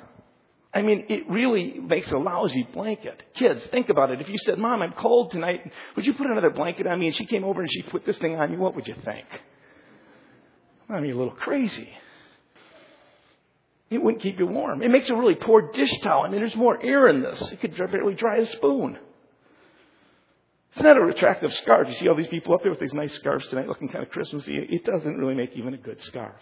I 0.72 0.82
mean, 0.82 1.06
it 1.08 1.30
really 1.30 1.78
makes 1.78 2.10
a 2.10 2.18
lousy 2.18 2.66
blanket. 2.74 3.22
Kids, 3.34 3.64
think 3.70 3.88
about 3.88 4.10
it. 4.10 4.20
If 4.20 4.28
you 4.28 4.36
said, 4.44 4.58
Mom, 4.58 4.82
I'm 4.82 4.92
cold 4.92 5.30
tonight, 5.30 5.70
would 5.94 6.04
you 6.04 6.14
put 6.14 6.26
another 6.26 6.50
blanket 6.50 6.86
on 6.86 6.98
me? 6.98 7.06
And 7.06 7.16
she 7.16 7.26
came 7.26 7.44
over 7.44 7.60
and 7.60 7.70
she 7.70 7.82
put 7.82 8.04
this 8.04 8.18
thing 8.18 8.34
on 8.36 8.52
you, 8.52 8.58
what 8.58 8.74
would 8.74 8.86
you 8.86 8.96
think? 9.04 9.26
I 10.88 11.00
mean, 11.00 11.12
a 11.12 11.16
little 11.16 11.32
crazy. 11.32 11.88
It 13.88 14.02
wouldn't 14.02 14.22
keep 14.22 14.38
you 14.38 14.46
warm. 14.46 14.82
It 14.82 14.90
makes 14.90 15.08
a 15.08 15.14
really 15.14 15.36
poor 15.36 15.70
dish 15.72 15.92
towel. 16.02 16.24
I 16.24 16.28
mean, 16.28 16.40
there's 16.40 16.56
more 16.56 16.82
air 16.82 17.08
in 17.08 17.22
this. 17.22 17.40
It 17.52 17.60
could 17.60 17.76
barely 17.76 18.14
dry 18.14 18.38
a 18.38 18.50
spoon. 18.50 18.98
It's 20.74 20.82
not 20.82 20.96
a 20.96 21.06
attractive 21.06 21.54
scarf. 21.54 21.86
You 21.88 21.94
see 21.94 22.08
all 22.08 22.16
these 22.16 22.26
people 22.26 22.52
up 22.52 22.62
there 22.62 22.72
with 22.72 22.80
these 22.80 22.92
nice 22.92 23.14
scarves 23.14 23.46
tonight 23.46 23.68
looking 23.68 23.88
kind 23.88 24.04
of 24.04 24.10
Christmassy. 24.10 24.56
It 24.56 24.84
doesn't 24.84 25.16
really 25.16 25.34
make 25.34 25.52
even 25.54 25.72
a 25.72 25.78
good 25.78 26.02
scarf. 26.02 26.34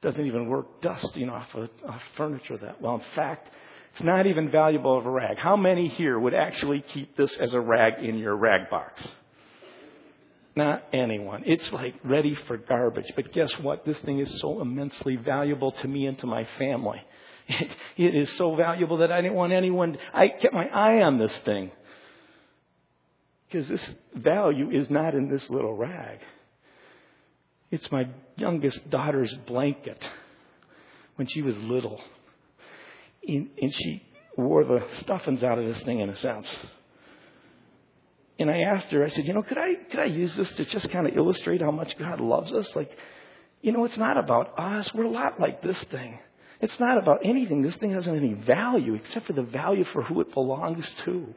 It 0.00 0.06
doesn't 0.06 0.24
even 0.24 0.48
work 0.48 0.80
dusting 0.80 1.28
off 1.28 1.46
of, 1.54 1.68
off 1.86 2.00
furniture 2.16 2.56
that 2.56 2.80
well. 2.80 2.94
In 2.94 3.02
fact, 3.14 3.50
it's 3.92 4.02
not 4.02 4.26
even 4.26 4.50
valuable 4.50 4.96
of 4.96 5.04
a 5.04 5.10
rag. 5.10 5.36
How 5.36 5.56
many 5.56 5.88
here 5.88 6.18
would 6.18 6.32
actually 6.32 6.82
keep 6.94 7.18
this 7.18 7.36
as 7.36 7.52
a 7.52 7.60
rag 7.60 8.02
in 8.02 8.16
your 8.16 8.34
rag 8.34 8.70
box? 8.70 9.06
Not 10.56 10.84
anyone. 10.94 11.42
It's 11.44 11.70
like 11.70 11.96
ready 12.04 12.34
for 12.46 12.56
garbage. 12.56 13.12
But 13.14 13.32
guess 13.32 13.52
what? 13.60 13.84
This 13.84 13.98
thing 13.98 14.20
is 14.20 14.40
so 14.40 14.62
immensely 14.62 15.16
valuable 15.16 15.72
to 15.72 15.88
me 15.88 16.06
and 16.06 16.18
to 16.20 16.26
my 16.26 16.46
family. 16.58 17.02
It, 17.50 17.70
it 17.96 18.14
is 18.14 18.30
so 18.36 18.56
valuable 18.56 18.98
that 18.98 19.10
I 19.10 19.22
didn't 19.22 19.34
want 19.34 19.54
anyone, 19.54 19.96
I 20.12 20.28
kept 20.28 20.52
my 20.52 20.66
eye 20.66 21.00
on 21.00 21.18
this 21.18 21.34
thing. 21.46 21.70
Because 23.48 23.68
this 23.68 23.86
value 24.14 24.70
is 24.70 24.90
not 24.90 25.14
in 25.14 25.30
this 25.30 25.48
little 25.48 25.74
rag. 25.74 26.18
It's 27.70 27.90
my 27.90 28.08
youngest 28.36 28.88
daughter's 28.90 29.32
blanket 29.46 30.02
when 31.16 31.26
she 31.28 31.42
was 31.42 31.56
little. 31.56 32.00
And 33.26 33.74
she 33.74 34.02
wore 34.36 34.64
the 34.64 34.86
stuffings 35.00 35.42
out 35.42 35.58
of 35.58 35.66
this 35.66 35.82
thing 35.84 36.00
in 36.00 36.10
a 36.10 36.16
sense. 36.16 36.46
And 38.38 38.50
I 38.50 38.60
asked 38.60 38.86
her, 38.86 39.04
I 39.04 39.08
said, 39.08 39.26
you 39.26 39.34
know, 39.34 39.42
could 39.42 39.58
I, 39.58 39.74
could 39.90 39.98
I 39.98 40.04
use 40.04 40.34
this 40.36 40.52
to 40.52 40.64
just 40.64 40.90
kind 40.90 41.08
of 41.08 41.16
illustrate 41.16 41.60
how 41.60 41.72
much 41.72 41.98
God 41.98 42.20
loves 42.20 42.52
us? 42.52 42.68
Like, 42.76 42.96
you 43.62 43.72
know, 43.72 43.84
it's 43.84 43.96
not 43.96 44.16
about 44.16 44.58
us. 44.58 44.94
We're 44.94 45.04
a 45.04 45.10
lot 45.10 45.40
like 45.40 45.60
this 45.60 45.82
thing. 45.90 46.20
It's 46.60 46.78
not 46.78 46.98
about 46.98 47.20
anything. 47.24 47.62
This 47.62 47.76
thing 47.76 47.92
doesn't 47.92 48.12
have 48.12 48.22
any 48.22 48.34
value 48.34 48.94
except 48.94 49.26
for 49.26 49.32
the 49.32 49.42
value 49.42 49.84
for 49.92 50.02
who 50.02 50.20
it 50.20 50.32
belongs 50.32 50.88
to. 51.04 51.34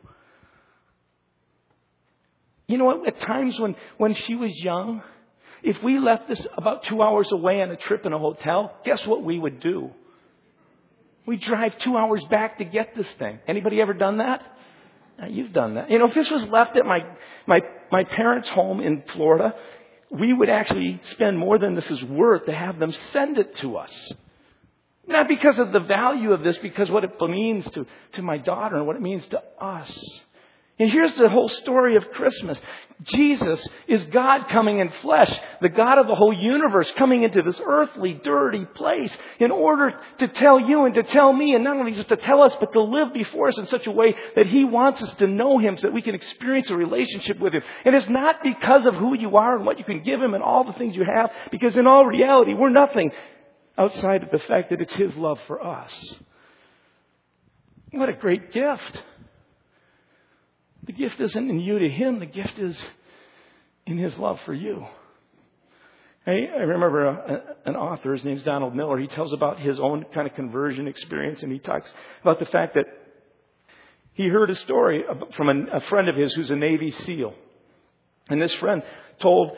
You 2.71 2.77
know 2.77 2.85
what? 2.85 3.05
At 3.05 3.19
times 3.19 3.59
when, 3.59 3.75
when 3.97 4.13
she 4.15 4.35
was 4.35 4.51
young, 4.55 5.01
if 5.61 5.83
we 5.83 5.99
left 5.99 6.29
this 6.29 6.45
about 6.57 6.83
two 6.83 7.01
hours 7.01 7.29
away 7.31 7.61
on 7.61 7.69
a 7.69 7.75
trip 7.75 8.05
in 8.05 8.13
a 8.13 8.17
hotel, 8.17 8.73
guess 8.85 9.05
what 9.05 9.23
we 9.23 9.37
would 9.37 9.59
do? 9.59 9.91
We'd 11.25 11.41
drive 11.41 11.77
two 11.79 11.97
hours 11.97 12.23
back 12.25 12.57
to 12.59 12.63
get 12.63 12.95
this 12.95 13.07
thing. 13.19 13.39
Anybody 13.47 13.81
ever 13.81 13.93
done 13.93 14.17
that? 14.17 14.41
Now, 15.19 15.27
you've 15.27 15.51
done 15.51 15.75
that. 15.75 15.91
You 15.91 15.99
know, 15.99 16.07
if 16.07 16.15
this 16.15 16.31
was 16.31 16.43
left 16.43 16.77
at 16.77 16.85
my, 16.85 16.99
my, 17.45 17.59
my 17.91 18.05
parents' 18.05 18.49
home 18.49 18.79
in 18.79 19.03
Florida, 19.13 19.53
we 20.09 20.31
would 20.31 20.49
actually 20.49 20.99
spend 21.11 21.37
more 21.37 21.59
than 21.59 21.75
this 21.75 21.89
is 21.91 22.01
worth 22.03 22.45
to 22.45 22.53
have 22.53 22.79
them 22.79 22.93
send 23.11 23.37
it 23.37 23.55
to 23.57 23.77
us. 23.77 24.13
Not 25.07 25.27
because 25.27 25.59
of 25.59 25.73
the 25.73 25.81
value 25.81 26.31
of 26.31 26.41
this, 26.41 26.57
because 26.59 26.89
what 26.89 27.03
it 27.03 27.11
means 27.19 27.69
to, 27.71 27.85
to 28.13 28.21
my 28.21 28.37
daughter 28.37 28.77
and 28.77 28.87
what 28.87 28.95
it 28.95 29.01
means 29.01 29.25
to 29.27 29.41
us. 29.59 30.21
And 30.81 30.89
here's 30.89 31.13
the 31.13 31.29
whole 31.29 31.47
story 31.47 31.95
of 31.95 32.09
Christmas. 32.11 32.59
Jesus 33.03 33.63
is 33.87 34.03
God 34.05 34.49
coming 34.49 34.79
in 34.79 34.89
flesh, 35.03 35.31
the 35.61 35.69
God 35.69 35.99
of 35.99 36.07
the 36.07 36.15
whole 36.15 36.33
universe 36.33 36.91
coming 36.97 37.21
into 37.21 37.43
this 37.43 37.61
earthly, 37.63 38.19
dirty 38.23 38.65
place 38.65 39.11
in 39.37 39.51
order 39.51 39.93
to 40.17 40.27
tell 40.27 40.59
you 40.59 40.85
and 40.85 40.95
to 40.95 41.03
tell 41.03 41.31
me, 41.31 41.53
and 41.53 41.63
not 41.63 41.77
only 41.77 41.91
just 41.91 42.09
to 42.09 42.15
tell 42.15 42.41
us, 42.41 42.53
but 42.59 42.73
to 42.73 42.81
live 42.81 43.13
before 43.13 43.49
us 43.49 43.59
in 43.59 43.67
such 43.67 43.85
a 43.85 43.91
way 43.91 44.15
that 44.35 44.47
He 44.47 44.63
wants 44.63 45.03
us 45.03 45.13
to 45.19 45.27
know 45.27 45.59
Him 45.59 45.77
so 45.77 45.83
that 45.83 45.93
we 45.93 46.01
can 46.01 46.15
experience 46.15 46.71
a 46.71 46.75
relationship 46.75 47.37
with 47.37 47.53
Him. 47.53 47.61
And 47.85 47.95
it's 47.95 48.09
not 48.09 48.41
because 48.41 48.87
of 48.87 48.95
who 48.95 49.15
you 49.15 49.37
are 49.37 49.57
and 49.57 49.67
what 49.67 49.77
you 49.77 49.85
can 49.85 50.01
give 50.01 50.19
Him 50.19 50.33
and 50.33 50.41
all 50.41 50.63
the 50.63 50.73
things 50.73 50.95
you 50.95 51.05
have, 51.05 51.29
because 51.51 51.77
in 51.77 51.85
all 51.85 52.07
reality, 52.07 52.55
we're 52.55 52.69
nothing 52.69 53.11
outside 53.77 54.23
of 54.23 54.31
the 54.31 54.39
fact 54.39 54.71
that 54.71 54.81
it's 54.81 54.93
His 54.93 55.15
love 55.15 55.39
for 55.45 55.63
us. 55.63 56.15
What 57.91 58.09
a 58.09 58.13
great 58.13 58.51
gift. 58.51 58.99
The 60.85 60.93
gift 60.93 61.19
isn't 61.19 61.49
in 61.49 61.59
you 61.59 61.79
to 61.79 61.89
Him, 61.89 62.19
the 62.19 62.25
gift 62.25 62.57
is 62.59 62.81
in 63.85 63.97
His 63.97 64.17
love 64.17 64.39
for 64.45 64.53
you. 64.53 64.85
I, 66.25 66.31
I 66.31 66.61
remember 66.61 67.07
a, 67.07 67.55
an 67.65 67.75
author, 67.75 68.13
his 68.13 68.23
name's 68.23 68.43
Donald 68.43 68.75
Miller, 68.75 68.99
he 68.99 69.07
tells 69.07 69.33
about 69.33 69.59
his 69.59 69.79
own 69.79 70.05
kind 70.13 70.27
of 70.27 70.35
conversion 70.35 70.87
experience, 70.87 71.41
and 71.41 71.51
he 71.51 71.57
talks 71.57 71.91
about 72.21 72.37
the 72.37 72.45
fact 72.45 72.75
that 72.75 72.85
he 74.13 74.27
heard 74.27 74.49
a 74.49 74.55
story 74.55 75.03
from 75.35 75.49
a 75.49 75.81
friend 75.81 76.09
of 76.09 76.15
his 76.15 76.33
who's 76.33 76.51
a 76.51 76.55
Navy 76.55 76.91
SEAL. 76.91 77.33
And 78.29 78.41
this 78.41 78.53
friend 78.55 78.83
told 79.19 79.57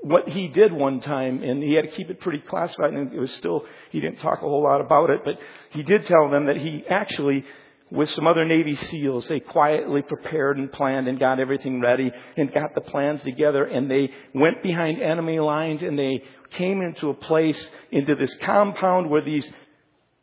what 0.00 0.28
he 0.28 0.48
did 0.48 0.72
one 0.72 1.00
time, 1.00 1.42
and 1.42 1.62
he 1.62 1.72
had 1.72 1.86
to 1.86 1.90
keep 1.90 2.10
it 2.10 2.20
pretty 2.20 2.40
classified, 2.40 2.92
and 2.92 3.12
it 3.12 3.18
was 3.18 3.32
still, 3.32 3.64
he 3.90 4.00
didn't 4.00 4.18
talk 4.18 4.38
a 4.38 4.46
whole 4.46 4.62
lot 4.62 4.82
about 4.82 5.08
it, 5.08 5.20
but 5.24 5.38
he 5.70 5.82
did 5.82 6.06
tell 6.06 6.28
them 6.28 6.46
that 6.46 6.56
he 6.56 6.84
actually 6.86 7.46
with 7.94 8.10
some 8.10 8.26
other 8.26 8.44
Navy 8.44 8.74
SEALs. 8.74 9.28
They 9.28 9.40
quietly 9.40 10.02
prepared 10.02 10.58
and 10.58 10.70
planned 10.70 11.06
and 11.06 11.18
got 11.18 11.38
everything 11.38 11.80
ready 11.80 12.10
and 12.36 12.52
got 12.52 12.74
the 12.74 12.80
plans 12.80 13.22
together 13.22 13.64
and 13.64 13.90
they 13.90 14.10
went 14.34 14.62
behind 14.62 15.00
enemy 15.00 15.38
lines 15.38 15.82
and 15.82 15.98
they 15.98 16.24
came 16.50 16.82
into 16.82 17.08
a 17.10 17.14
place, 17.14 17.68
into 17.92 18.14
this 18.16 18.34
compound 18.42 19.08
where 19.08 19.24
these, 19.24 19.48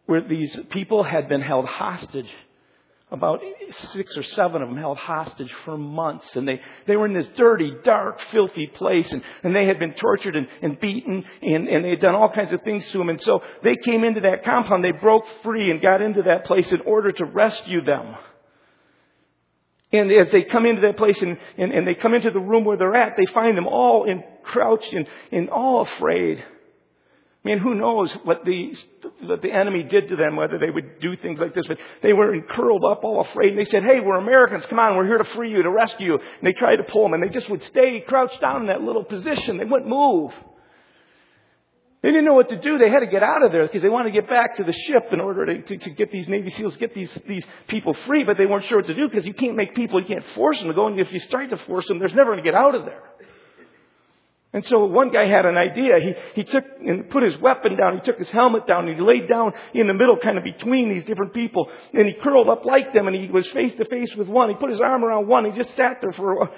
where 0.06 0.22
these 0.22 0.60
people 0.70 1.04
had 1.04 1.30
been 1.30 1.42
held 1.42 1.66
hostage 1.66 2.30
about 3.12 3.42
six 3.92 4.16
or 4.18 4.24
seven 4.24 4.62
of 4.62 4.70
them 4.70 4.78
held 4.78 4.98
hostage 4.98 5.52
for 5.66 5.78
months. 5.78 6.26
And 6.36 6.48
they, 6.48 6.62
they 6.88 6.96
were 6.96 7.06
in 7.06 7.14
this 7.14 7.28
dirty, 7.36 7.74
dark, 7.84 8.20
filthy 8.32 8.68
place. 8.68 9.12
And, 9.12 9.22
and 9.44 9.54
they 9.54 9.66
had 9.66 9.80
been 9.80 9.94
tortured 9.94 10.38
and, 10.38 10.48
and 10.62 10.80
beaten. 10.80 11.26
And, 11.42 11.68
and 11.68 11.84
they 11.84 11.90
had 11.90 12.00
done 12.00 12.16
all 12.16 12.30
kinds 12.30 12.54
of 12.54 12.62
things 12.62 12.90
to 12.92 12.98
them. 12.98 13.10
And 13.10 13.22
so 13.22 13.44
they 13.64 13.76
came 13.76 14.06
into 14.06 14.22
that 14.22 14.46
compound. 14.46 14.84
They 14.84 14.92
broke 14.92 15.26
free 15.44 15.70
and 15.70 15.82
got 15.82 16.02
into 16.02 16.24
that 16.24 16.46
place 16.46 16.72
in 16.72 16.82
order 16.82 17.12
to 17.12 17.26
rescue 17.26 17.84
them. 17.84 18.16
And 19.92 20.10
as 20.10 20.32
they 20.32 20.44
come 20.44 20.66
into 20.66 20.82
that 20.84 20.96
place 20.96 21.22
and, 21.22 21.38
and, 21.58 21.74
and 21.74 21.86
they 21.86 21.96
come 21.96 22.14
into 22.14 22.32
the 22.32 22.40
room 22.40 22.64
where 22.64 22.78
they're 22.78 22.96
at, 22.96 23.18
they 23.18 23.26
find 23.34 23.58
them 23.58 23.68
all 23.68 24.06
in, 24.06 24.24
crouched 24.44 24.94
and, 24.94 25.06
and 25.34 25.50
all 25.50 25.82
afraid. 25.82 26.42
I 27.44 27.48
mean, 27.48 27.58
who 27.58 27.74
knows 27.74 28.12
what 28.24 28.46
the, 28.46 28.76
what 29.22 29.42
the 29.42 29.52
enemy 29.52 29.82
did 29.82 30.10
to 30.10 30.16
them, 30.16 30.36
whether 30.36 30.60
they 30.60 30.70
would 30.70 31.00
do 31.00 31.16
things 31.16 31.40
like 31.40 31.56
this, 31.56 31.66
but 31.66 31.80
they 32.04 32.14
were 32.14 32.40
curled 32.42 32.84
up 32.86 33.04
all 33.04 33.22
afraid 33.22 33.50
and 33.50 33.58
they 33.58 33.66
said, 33.66 33.84
hey, 33.84 34.00
we're 34.00 34.18
Americans, 34.18 34.64
come 34.70 34.78
on, 34.78 34.96
we're 34.96 35.08
here 35.08 35.18
to 35.18 35.24
free 35.24 35.50
you, 35.50 35.64
to 35.64 35.72
rescue 35.72 36.06
you. 36.06 36.14
And 36.20 36.44
they 36.44 36.54
tried 36.54 36.76
to 36.76 36.84
pull 36.84 37.04
them 37.04 37.14
and 37.14 37.24
they 37.24 37.30
just 37.30 37.50
would 37.50 37.64
stay 37.64 38.00
crouched 38.02 38.40
down 38.42 38.62
in 38.62 38.68
that 38.68 38.82
little 38.82 39.04
position. 39.04 39.58
They 39.58 39.66
wouldn't 39.66 39.90
move. 39.90 40.32
They 42.04 42.10
didn't 42.10 42.26
know 42.26 42.36
what 42.36 42.50
to 42.50 42.60
do. 42.60 42.78
They 42.78 42.92
had 42.92 43.00
to 43.00 43.08
get 43.08 43.24
out 43.24 43.44
of 43.44 43.52
there 43.52 43.66
because 43.66 43.82
they 43.82 43.90
wanted 43.90 44.10
to 44.10 44.22
get 44.22 44.30
back 44.30 44.58
to 44.58 44.64
the 44.64 44.74
ship 44.74 45.08
in 45.12 45.20
order 45.20 45.46
to, 45.48 45.62
to, 45.64 45.78
to 45.78 45.90
get 45.92 46.12
these 46.12 46.28
Navy 46.28 46.52
SEALs, 46.52 46.78
get 46.78 46.94
these, 46.94 47.12
these 47.28 47.46
people 47.68 47.96
free, 48.06 48.24
but 48.24 48.38
they 48.38 48.46
weren't 48.46 48.66
sure 48.66 48.78
what 48.78 48.88
to 48.88 48.94
do 48.94 49.10
because 49.10 49.26
you 49.26 49.34
can't 49.34 49.56
make 49.56 49.74
people, 49.74 50.00
you 50.00 50.08
can't 50.08 50.26
force 50.36 50.60
them 50.60 50.68
to 50.68 50.74
go, 50.76 50.88
and 50.88 51.00
if 51.00 51.12
you 51.12 51.20
start 51.20 51.50
to 51.50 51.58
force 51.58 51.88
them, 51.88 51.98
they're 51.98 52.08
never 52.10 52.34
going 52.34 52.38
to 52.38 52.44
get 52.44 52.56
out 52.56 52.76
of 52.76 52.86
there. 52.86 53.02
And 54.54 54.66
so 54.66 54.86
one 54.86 55.12
guy 55.12 55.28
had 55.28 55.46
an 55.46 55.56
idea. 55.56 55.94
He, 56.02 56.42
he 56.42 56.44
took 56.44 56.66
and 56.86 57.10
put 57.10 57.24
his 57.24 57.38
weapon 57.40 57.78
down. 57.78 57.96
He 57.96 58.02
took 58.02 58.18
his 58.18 58.28
helmet 58.30 58.68
down 58.68 58.88
and 58.88 58.98
he 58.98 59.02
laid 59.02 59.30
down 59.30 59.54
in 59.74 59.88
the 59.88 59.94
middle, 59.94 60.18
kind 60.18 60.38
of 60.38 60.44
between 60.44 60.90
these 60.90 61.06
different 61.06 61.34
people. 61.34 61.70
And 61.94 62.06
he 62.06 62.14
curled 62.22 62.50
up 62.50 62.66
like 62.66 62.94
them 62.94 63.08
and 63.08 63.16
he 63.16 63.28
was 63.28 63.48
face 63.48 63.74
to 63.78 63.86
face 63.86 64.14
with 64.16 64.28
one. 64.28 64.50
He 64.50 64.56
put 64.56 64.70
his 64.70 64.82
arm 64.82 65.06
around 65.06 65.28
one. 65.28 65.46
He 65.46 65.52
just 65.52 65.74
sat 65.78 66.02
there 66.02 66.12
for, 66.12 66.44
a, 66.44 66.50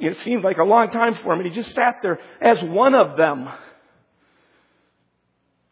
it 0.00 0.16
seemed 0.18 0.44
like 0.44 0.58
a 0.58 0.64
long 0.64 0.90
time 0.90 1.16
for 1.16 1.32
him. 1.32 1.40
And 1.40 1.48
he 1.48 1.54
just 1.54 1.74
sat 1.74 1.96
there 2.02 2.20
as 2.40 2.62
one 2.62 2.94
of 2.94 3.16
them 3.16 3.48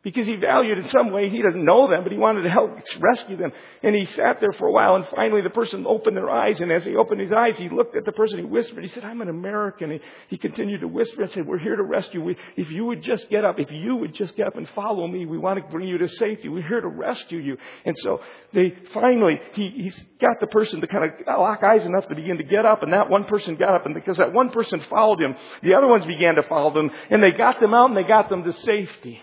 because 0.09 0.27
he 0.27 0.37
valued 0.37 0.79
in 0.79 0.89
some 0.89 1.13
way, 1.13 1.29
he 1.29 1.43
doesn't 1.43 1.63
know 1.63 1.87
them, 1.87 2.03
but 2.03 2.11
he 2.11 2.17
wanted 2.17 2.41
to 2.41 2.49
help 2.49 2.71
rescue 2.99 3.37
them. 3.37 3.53
And 3.83 3.95
he 3.95 4.07
sat 4.07 4.41
there 4.41 4.55
for 4.55 4.67
a 4.67 4.73
while, 4.73 4.95
and 4.95 5.07
finally 5.15 5.43
the 5.43 5.51
person 5.51 5.85
opened 5.87 6.17
their 6.17 6.31
eyes, 6.31 6.59
and 6.63 6.73
as 6.73 6.83
he 6.83 6.97
opened 6.97 7.21
his 7.21 7.31
eyes, 7.31 7.57
he 7.59 7.69
looked 7.69 7.95
at 7.95 8.07
the 8.07 8.13
person, 8.13 8.39
he 8.39 8.45
whispered, 8.47 8.85
he 8.85 8.91
said, 8.91 9.05
I'm 9.05 9.21
an 9.21 9.29
American. 9.29 9.91
He, 9.91 10.01
he 10.29 10.39
continued 10.39 10.81
to 10.81 10.89
whisper 10.89 11.25
and 11.25 11.33
said, 11.33 11.47
we're 11.47 11.59
here 11.59 11.77
to 11.77 11.83
rescue. 11.83 12.23
We, 12.23 12.39
if 12.57 12.71
you 12.71 12.87
would 12.87 13.03
just 13.03 13.29
get 13.29 13.45
up, 13.45 13.61
if 13.61 13.71
you 13.71 13.97
would 13.97 14.15
just 14.15 14.35
get 14.35 14.47
up 14.47 14.57
and 14.57 14.67
follow 14.71 15.07
me, 15.07 15.27
we 15.27 15.37
want 15.37 15.63
to 15.63 15.71
bring 15.71 15.87
you 15.87 15.99
to 15.99 16.09
safety. 16.09 16.49
We're 16.49 16.67
here 16.67 16.81
to 16.81 16.89
rescue 16.89 17.41
you. 17.41 17.59
And 17.85 17.95
so 17.99 18.23
they 18.55 18.75
finally, 18.95 19.39
he, 19.53 19.69
he 19.69 19.93
got 20.23 20.41
the 20.41 20.47
person 20.47 20.81
to 20.81 20.87
kind 20.87 21.05
of 21.05 21.39
lock 21.39 21.63
eyes 21.63 21.85
enough 21.85 22.09
to 22.09 22.15
begin 22.15 22.39
to 22.39 22.45
get 22.45 22.65
up, 22.65 22.83
and 22.83 22.95
that 22.95 23.11
one 23.11 23.25
person 23.25 23.57
got 23.57 23.75
up, 23.75 23.85
and 23.85 23.95
because 23.95 24.17
that 24.17 24.33
one 24.33 24.49
person 24.49 24.81
followed 24.89 25.21
him, 25.21 25.37
the 25.63 25.75
other 25.75 25.87
ones 25.87 26.07
began 26.07 26.37
to 26.37 26.43
follow 26.45 26.73
them, 26.73 26.91
and 27.11 27.23
they 27.23 27.33
got 27.33 27.61
them 27.61 27.75
out 27.75 27.91
and 27.91 27.97
they 27.97 28.09
got 28.09 28.31
them 28.31 28.43
to 28.45 28.55
safety. 28.55 29.21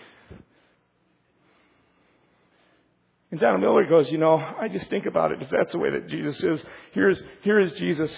And 3.30 3.40
Donald 3.40 3.60
Miller 3.60 3.86
goes, 3.86 4.10
you 4.10 4.18
know, 4.18 4.34
I 4.34 4.68
just 4.68 4.88
think 4.88 5.06
about 5.06 5.32
it. 5.32 5.42
If 5.42 5.50
that's 5.50 5.72
the 5.72 5.78
way 5.78 5.90
that 5.90 6.08
Jesus 6.08 6.42
is, 6.42 6.62
here's, 6.92 7.22
here 7.42 7.58
is 7.58 7.72
Jesus 7.72 8.14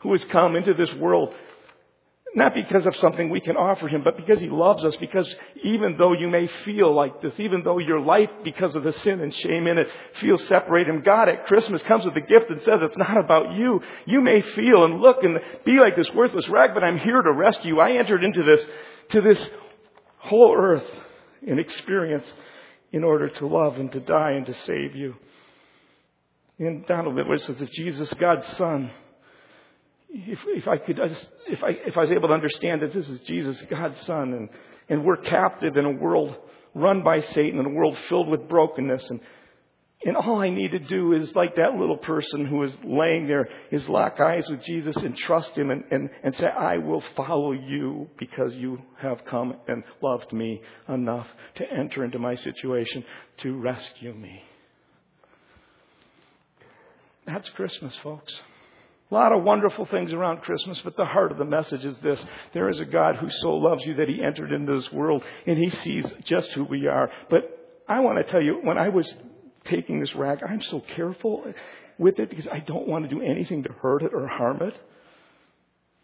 who 0.00 0.12
has 0.12 0.24
come 0.26 0.54
into 0.54 0.74
this 0.74 0.92
world 0.94 1.34
not 2.34 2.54
because 2.54 2.86
of 2.86 2.94
something 2.96 3.30
we 3.30 3.40
can 3.40 3.56
offer 3.56 3.88
him, 3.88 4.02
but 4.04 4.16
because 4.16 4.40
he 4.40 4.48
loves 4.48 4.84
us, 4.84 4.94
because 4.96 5.26
even 5.64 5.96
though 5.96 6.12
you 6.12 6.28
may 6.28 6.46
feel 6.64 6.94
like 6.94 7.22
this, 7.22 7.32
even 7.38 7.62
though 7.62 7.78
your 7.78 8.00
life, 8.00 8.28
because 8.44 8.74
of 8.74 8.84
the 8.84 8.92
sin 8.92 9.20
and 9.20 9.34
shame 9.34 9.66
in 9.66 9.78
it, 9.78 9.88
feels 10.20 10.46
separated 10.46 10.92
from 10.92 11.02
God 11.02 11.28
at 11.28 11.46
Christmas 11.46 11.82
comes 11.82 12.04
with 12.04 12.16
a 12.16 12.20
gift 12.20 12.50
and 12.50 12.60
says 12.62 12.80
it's 12.82 12.96
not 12.96 13.18
about 13.18 13.54
you. 13.54 13.80
You 14.06 14.20
may 14.20 14.42
feel 14.42 14.84
and 14.84 15.00
look 15.00 15.22
and 15.22 15.38
be 15.64 15.78
like 15.80 15.96
this 15.96 16.12
worthless 16.14 16.48
rag, 16.48 16.70
but 16.74 16.84
I'm 16.84 16.98
here 16.98 17.20
to 17.20 17.32
rescue. 17.32 17.78
I 17.80 17.92
entered 17.92 18.22
into 18.22 18.42
this, 18.42 18.64
to 19.10 19.20
this 19.20 19.48
whole 20.18 20.54
earth 20.56 20.86
and 21.46 21.58
experience 21.58 22.26
in 22.92 23.04
order 23.04 23.28
to 23.28 23.46
love 23.46 23.78
and 23.78 23.92
to 23.92 24.00
die 24.00 24.32
and 24.32 24.46
to 24.46 24.54
save 24.64 24.94
you. 24.94 25.14
And 26.58 26.84
Donald 26.86 27.14
Miller 27.14 27.38
says 27.38 27.58
that 27.58 27.70
Jesus, 27.70 28.12
God's 28.14 28.46
Son, 28.56 28.90
if, 30.10 30.38
if 30.46 30.66
I 30.66 30.78
could, 30.78 30.98
if 31.48 31.62
I, 31.62 31.70
if 31.86 31.96
I 31.96 32.00
was 32.00 32.10
able 32.10 32.28
to 32.28 32.34
understand 32.34 32.82
that 32.82 32.92
this 32.92 33.08
is 33.08 33.20
Jesus, 33.20 33.62
God's 33.70 34.00
Son, 34.00 34.32
and, 34.32 34.48
and 34.88 35.04
we're 35.04 35.18
captive 35.18 35.76
in 35.76 35.84
a 35.84 35.90
world 35.90 36.34
run 36.74 37.02
by 37.02 37.20
Satan, 37.20 37.58
in 37.58 37.66
a 37.66 37.70
world 37.70 37.96
filled 38.08 38.28
with 38.28 38.48
brokenness, 38.48 39.08
and 39.10 39.20
and 40.04 40.16
all 40.16 40.40
I 40.40 40.50
need 40.50 40.70
to 40.70 40.78
do 40.78 41.12
is, 41.12 41.34
like 41.34 41.56
that 41.56 41.74
little 41.74 41.96
person 41.96 42.46
who 42.46 42.62
is 42.62 42.72
laying 42.84 43.26
there, 43.26 43.48
is 43.72 43.88
lock 43.88 44.20
eyes 44.20 44.48
with 44.48 44.62
Jesus 44.62 44.96
and 44.96 45.16
trust 45.16 45.56
Him 45.56 45.70
and, 45.70 45.84
and, 45.90 46.10
and 46.22 46.36
say, 46.36 46.46
I 46.46 46.78
will 46.78 47.02
follow 47.16 47.50
you 47.50 48.08
because 48.16 48.54
you 48.54 48.80
have 48.98 49.24
come 49.24 49.56
and 49.66 49.82
loved 50.00 50.32
me 50.32 50.62
enough 50.88 51.26
to 51.56 51.64
enter 51.68 52.04
into 52.04 52.20
my 52.20 52.36
situation 52.36 53.04
to 53.38 53.58
rescue 53.58 54.14
me. 54.14 54.44
That's 57.26 57.48
Christmas, 57.50 57.96
folks. 57.96 58.40
A 59.10 59.14
lot 59.14 59.32
of 59.32 59.42
wonderful 59.42 59.86
things 59.86 60.12
around 60.12 60.42
Christmas, 60.42 60.80
but 60.84 60.96
the 60.96 61.06
heart 61.06 61.32
of 61.32 61.38
the 61.38 61.44
message 61.44 61.84
is 61.84 61.98
this. 61.98 62.22
There 62.54 62.68
is 62.68 62.78
a 62.78 62.84
God 62.84 63.16
who 63.16 63.28
so 63.30 63.56
loves 63.56 63.84
you 63.84 63.94
that 63.94 64.08
He 64.08 64.22
entered 64.22 64.52
into 64.52 64.76
this 64.76 64.92
world 64.92 65.24
and 65.44 65.58
He 65.58 65.70
sees 65.70 66.06
just 66.22 66.50
who 66.52 66.64
we 66.64 66.86
are. 66.86 67.10
But 67.28 67.82
I 67.88 68.00
want 68.00 68.24
to 68.24 68.30
tell 68.30 68.42
you, 68.42 68.60
when 68.62 68.78
I 68.78 68.90
was 68.90 69.12
taking 69.64 70.00
this 70.00 70.14
rag, 70.14 70.40
I'm 70.46 70.62
so 70.62 70.82
careful 70.96 71.44
with 71.98 72.18
it 72.18 72.30
because 72.30 72.46
I 72.46 72.60
don't 72.60 72.88
want 72.88 73.08
to 73.08 73.14
do 73.14 73.22
anything 73.22 73.62
to 73.64 73.72
hurt 73.72 74.02
it 74.02 74.14
or 74.14 74.26
harm 74.26 74.62
it. 74.62 74.74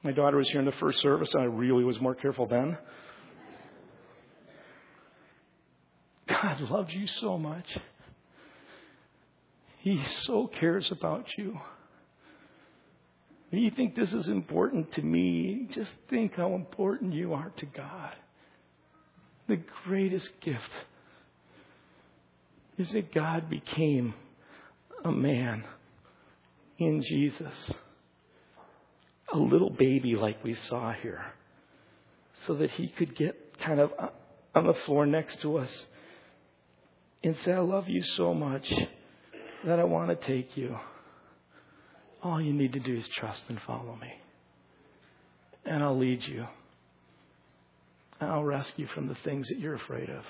My 0.03 0.13
daughter 0.13 0.37
was 0.37 0.49
here 0.51 0.61
in 0.61 0.67
the 0.67 0.73
first 0.73 1.01
service, 1.01 1.31
and 1.33 1.43
I 1.43 1.47
really 1.47 1.85
was 1.85 2.01
more 2.01 2.15
careful 2.15 2.47
then. 2.47 2.77
God 6.29 6.61
loves 6.61 6.93
you 6.93 7.07
so 7.07 7.39
much. 7.39 7.67
He 9.79 10.03
so 10.23 10.47
cares 10.47 10.91
about 10.91 11.27
you. 11.37 11.59
You 13.51 13.71
think 13.71 13.95
this 13.95 14.13
is 14.13 14.29
important 14.29 14.93
to 14.93 15.03
me, 15.03 15.69
just 15.71 15.93
think 16.11 16.35
how 16.35 16.55
important 16.55 17.13
you 17.13 17.35
are 17.35 17.53
to 17.59 17.67
God. 17.67 18.15
The 19.47 19.61
greatest 19.85 20.29
gift 20.41 20.71
is 22.79 22.91
that 22.91 23.13
God 23.13 23.49
became 23.49 24.15
a 25.05 25.13
man 25.13 25.65
in 26.79 27.03
Jesus. 27.03 27.73
A 29.33 29.39
little 29.39 29.71
baby 29.71 30.17
like 30.17 30.43
we 30.45 30.55
saw 30.55 30.93
here. 30.93 31.25
So 32.47 32.55
that 32.55 32.71
he 32.73 32.89
could 32.89 33.17
get 33.17 33.59
kind 33.59 33.81
of 33.81 33.93
on 34.55 34.67
the 34.67 34.75
floor 34.87 35.07
next 35.07 35.41
to 35.43 35.59
us 35.59 35.87
and 37.23 37.37
say, 37.45 37.53
I 37.53 37.61
love 37.61 37.89
you 37.89 38.03
so 38.03 38.35
much 38.35 38.73
that 39.65 39.79
I 39.79 39.85
want 39.85 40.09
to 40.09 40.27
take 40.27 40.57
you. 40.57 40.77
All 42.23 42.41
you 42.41 42.53
need 42.53 42.73
to 42.75 42.81
do 42.81 42.95
is 42.95 43.09
trust 43.09 43.45
and 43.49 43.61
follow 43.63 43.97
me. 44.01 44.13
And 45.65 45.83
I'll 45.83 45.99
lead 45.99 46.23
you. 46.27 46.47
And 48.21 48.31
I'll 48.31 48.45
rescue 48.45 48.87
you 48.87 48.93
from 48.95 49.09
the 49.09 49.15
things 49.17 49.49
that 49.49 49.59
you're 49.59 49.75
afraid 49.75 50.11
of. 50.11 50.25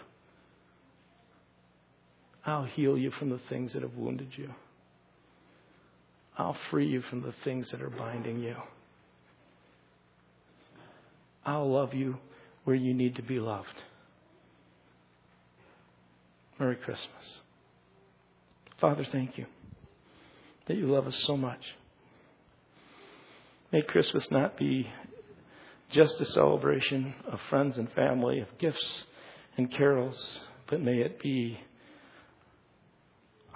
I'll 2.46 2.64
heal 2.64 2.98
you 2.98 3.10
from 3.12 3.30
the 3.30 3.40
things 3.48 3.72
that 3.72 3.82
have 3.82 3.94
wounded 3.94 4.28
you. 4.36 4.50
I'll 6.36 6.56
free 6.70 6.86
you 6.86 7.00
from 7.02 7.22
the 7.22 7.34
things 7.44 7.70
that 7.70 7.80
are 7.80 7.90
binding 7.90 8.40
you. 8.40 8.56
I'll 11.46 11.70
love 11.70 11.94
you 11.94 12.18
where 12.64 12.76
you 12.76 12.92
need 12.94 13.16
to 13.16 13.22
be 13.22 13.38
loved. 13.38 13.68
Merry 16.58 16.76
Christmas. 16.76 17.40
Father, 18.80 19.06
thank 19.10 19.38
you 19.38 19.46
that 20.66 20.76
you 20.76 20.86
love 20.86 21.06
us 21.06 21.16
so 21.24 21.36
much. 21.36 21.62
May 23.72 23.82
Christmas 23.82 24.30
not 24.30 24.56
be 24.56 24.88
just 25.90 26.20
a 26.20 26.24
celebration 26.24 27.14
of 27.30 27.38
friends 27.50 27.76
and 27.76 27.90
family, 27.92 28.40
of 28.40 28.48
gifts 28.58 29.04
and 29.56 29.70
carols, 29.70 30.40
but 30.66 30.80
may 30.80 31.00
it 31.00 31.20
be 31.20 31.58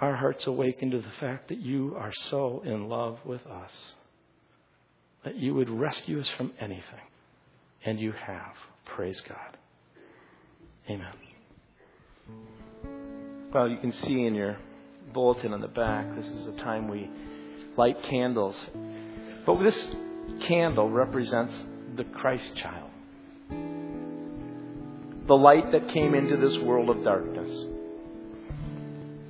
our 0.01 0.15
hearts 0.15 0.47
awaken 0.47 0.91
to 0.91 0.99
the 0.99 1.11
fact 1.19 1.49
that 1.49 1.59
you 1.59 1.95
are 1.97 2.13
so 2.13 2.61
in 2.65 2.87
love 2.87 3.19
with 3.25 3.45
us, 3.47 3.71
that 5.25 5.35
you 5.35 5.53
would 5.53 5.69
rescue 5.69 6.19
us 6.19 6.29
from 6.29 6.51
anything. 6.59 6.83
And 7.85 7.99
you 7.99 8.11
have. 8.11 8.55
Praise 8.85 9.21
God. 9.21 9.57
Amen. 10.89 11.13
Well, 13.53 13.69
you 13.69 13.77
can 13.77 13.93
see 13.93 14.25
in 14.25 14.35
your 14.35 14.57
bulletin 15.13 15.53
on 15.53 15.61
the 15.61 15.67
back, 15.67 16.13
this 16.15 16.25
is 16.25 16.47
a 16.47 16.51
time 16.53 16.87
we 16.87 17.09
light 17.77 18.03
candles. 18.03 18.55
But 19.45 19.63
this 19.63 19.87
candle 20.47 20.89
represents 20.89 21.53
the 21.95 22.03
Christ 22.03 22.55
child, 22.55 22.89
the 25.27 25.35
light 25.35 25.71
that 25.71 25.89
came 25.89 26.13
into 26.13 26.37
this 26.37 26.57
world 26.59 26.89
of 26.89 27.03
darkness. 27.03 27.65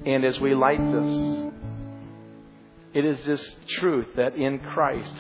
And 0.06 0.24
as 0.24 0.40
we 0.40 0.56
light 0.56 0.80
this, 0.80 1.52
it 2.94 3.06
is 3.06 3.24
this 3.26 3.56
truth 3.80 4.08
that 4.16 4.36
in 4.36 4.60
Christ, 4.60 5.14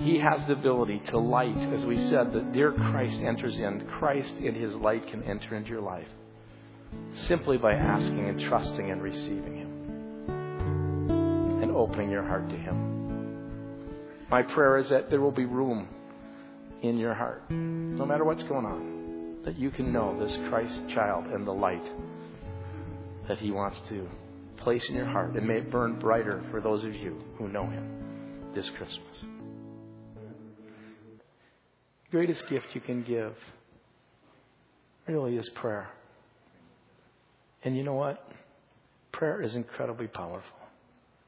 He 0.00 0.18
has 0.18 0.46
the 0.46 0.54
ability 0.54 1.02
to 1.10 1.18
light, 1.18 1.56
as 1.56 1.84
we 1.84 1.96
said, 2.08 2.32
that 2.32 2.52
dear 2.52 2.72
Christ 2.72 3.18
enters 3.20 3.56
in. 3.56 3.86
Christ 3.98 4.34
in 4.40 4.54
His 4.54 4.74
light 4.74 5.06
can 5.08 5.22
enter 5.22 5.54
into 5.56 5.70
your 5.70 5.80
life 5.80 6.08
simply 7.28 7.56
by 7.58 7.72
asking 7.72 8.28
and 8.28 8.40
trusting 8.40 8.90
and 8.90 9.02
receiving 9.02 9.56
Him 9.56 9.70
and 11.62 11.70
opening 11.72 12.10
your 12.10 12.24
heart 12.24 12.48
to 12.50 12.56
Him. 12.56 13.86
My 14.30 14.42
prayer 14.42 14.78
is 14.78 14.88
that 14.90 15.08
there 15.08 15.20
will 15.20 15.30
be 15.30 15.44
room 15.44 15.88
in 16.82 16.98
your 16.98 17.14
heart, 17.14 17.48
no 17.50 18.04
matter 18.04 18.24
what's 18.24 18.42
going 18.42 18.66
on, 18.66 19.36
that 19.44 19.56
you 19.56 19.70
can 19.70 19.92
know 19.92 20.18
this 20.18 20.36
Christ 20.48 20.82
child 20.88 21.26
and 21.26 21.46
the 21.46 21.52
light 21.52 21.84
that 23.28 23.38
He 23.38 23.50
wants 23.50 23.78
to 23.88 24.08
place 24.58 24.88
in 24.88 24.94
your 24.94 25.06
heart. 25.06 25.34
And 25.34 25.46
may 25.46 25.58
it 25.58 25.70
burn 25.70 25.98
brighter 25.98 26.42
for 26.50 26.60
those 26.60 26.84
of 26.84 26.94
you 26.94 27.22
who 27.38 27.48
know 27.48 27.66
Him 27.66 27.88
this 28.54 28.68
Christmas. 28.70 29.24
Greatest 32.10 32.48
gift 32.48 32.66
you 32.72 32.80
can 32.80 33.02
give 33.02 33.34
really 35.06 35.36
is 35.36 35.48
prayer. 35.50 35.88
And 37.64 37.76
you 37.76 37.82
know 37.82 37.94
what? 37.94 38.22
Prayer 39.12 39.42
is 39.42 39.54
incredibly 39.54 40.06
powerful. 40.06 40.56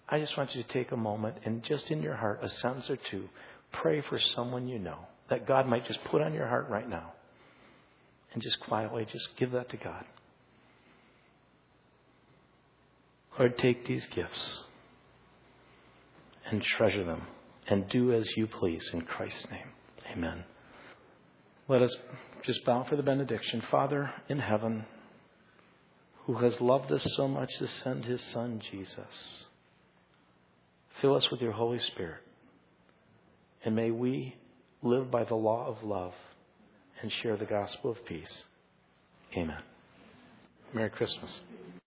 I 0.08 0.18
just 0.18 0.36
want 0.36 0.54
you 0.54 0.62
to 0.62 0.68
take 0.68 0.92
a 0.92 0.96
moment 0.96 1.36
and 1.44 1.62
just 1.62 1.90
in 1.90 2.02
your 2.02 2.14
heart, 2.14 2.40
a 2.42 2.48
sentence 2.48 2.88
or 2.88 2.96
two, 3.10 3.28
pray 3.72 4.00
for 4.08 4.18
someone 4.18 4.66
you 4.66 4.78
know 4.78 4.98
that 5.28 5.46
God 5.46 5.66
might 5.66 5.86
just 5.86 6.02
put 6.04 6.22
on 6.22 6.32
your 6.32 6.46
heart 6.46 6.68
right 6.70 6.88
now. 6.88 7.12
And 8.32 8.42
just 8.42 8.60
quietly, 8.60 9.06
just 9.10 9.36
give 9.36 9.52
that 9.52 9.68
to 9.70 9.76
God. 9.76 10.04
Lord, 13.38 13.56
take 13.56 13.86
these 13.86 14.06
gifts 14.06 14.64
and 16.50 16.62
treasure 16.62 17.04
them 17.04 17.22
and 17.68 17.88
do 17.88 18.12
as 18.12 18.28
you 18.36 18.46
please 18.46 18.90
in 18.92 19.02
Christ's 19.02 19.48
name. 19.50 19.68
Amen. 20.12 20.44
Let 21.68 21.82
us 21.82 21.94
just 22.42 22.64
bow 22.64 22.84
for 22.84 22.96
the 22.96 23.02
benediction. 23.02 23.62
Father 23.70 24.10
in 24.28 24.38
heaven, 24.40 24.86
who 26.24 26.34
has 26.34 26.60
loved 26.60 26.90
us 26.90 27.06
so 27.14 27.28
much 27.28 27.50
to 27.58 27.68
send 27.68 28.04
his 28.04 28.22
Son, 28.22 28.60
Jesus, 28.72 29.46
fill 31.00 31.14
us 31.14 31.30
with 31.30 31.40
your 31.40 31.52
Holy 31.52 31.78
Spirit. 31.78 32.22
And 33.64 33.76
may 33.76 33.90
we 33.90 34.34
live 34.82 35.10
by 35.10 35.24
the 35.24 35.34
law 35.34 35.66
of 35.66 35.84
love 35.84 36.14
and 37.02 37.12
share 37.12 37.36
the 37.36 37.44
gospel 37.44 37.90
of 37.90 38.04
peace. 38.04 38.44
Amen. 39.36 39.62
Merry 40.72 40.90
Christmas. 40.90 41.40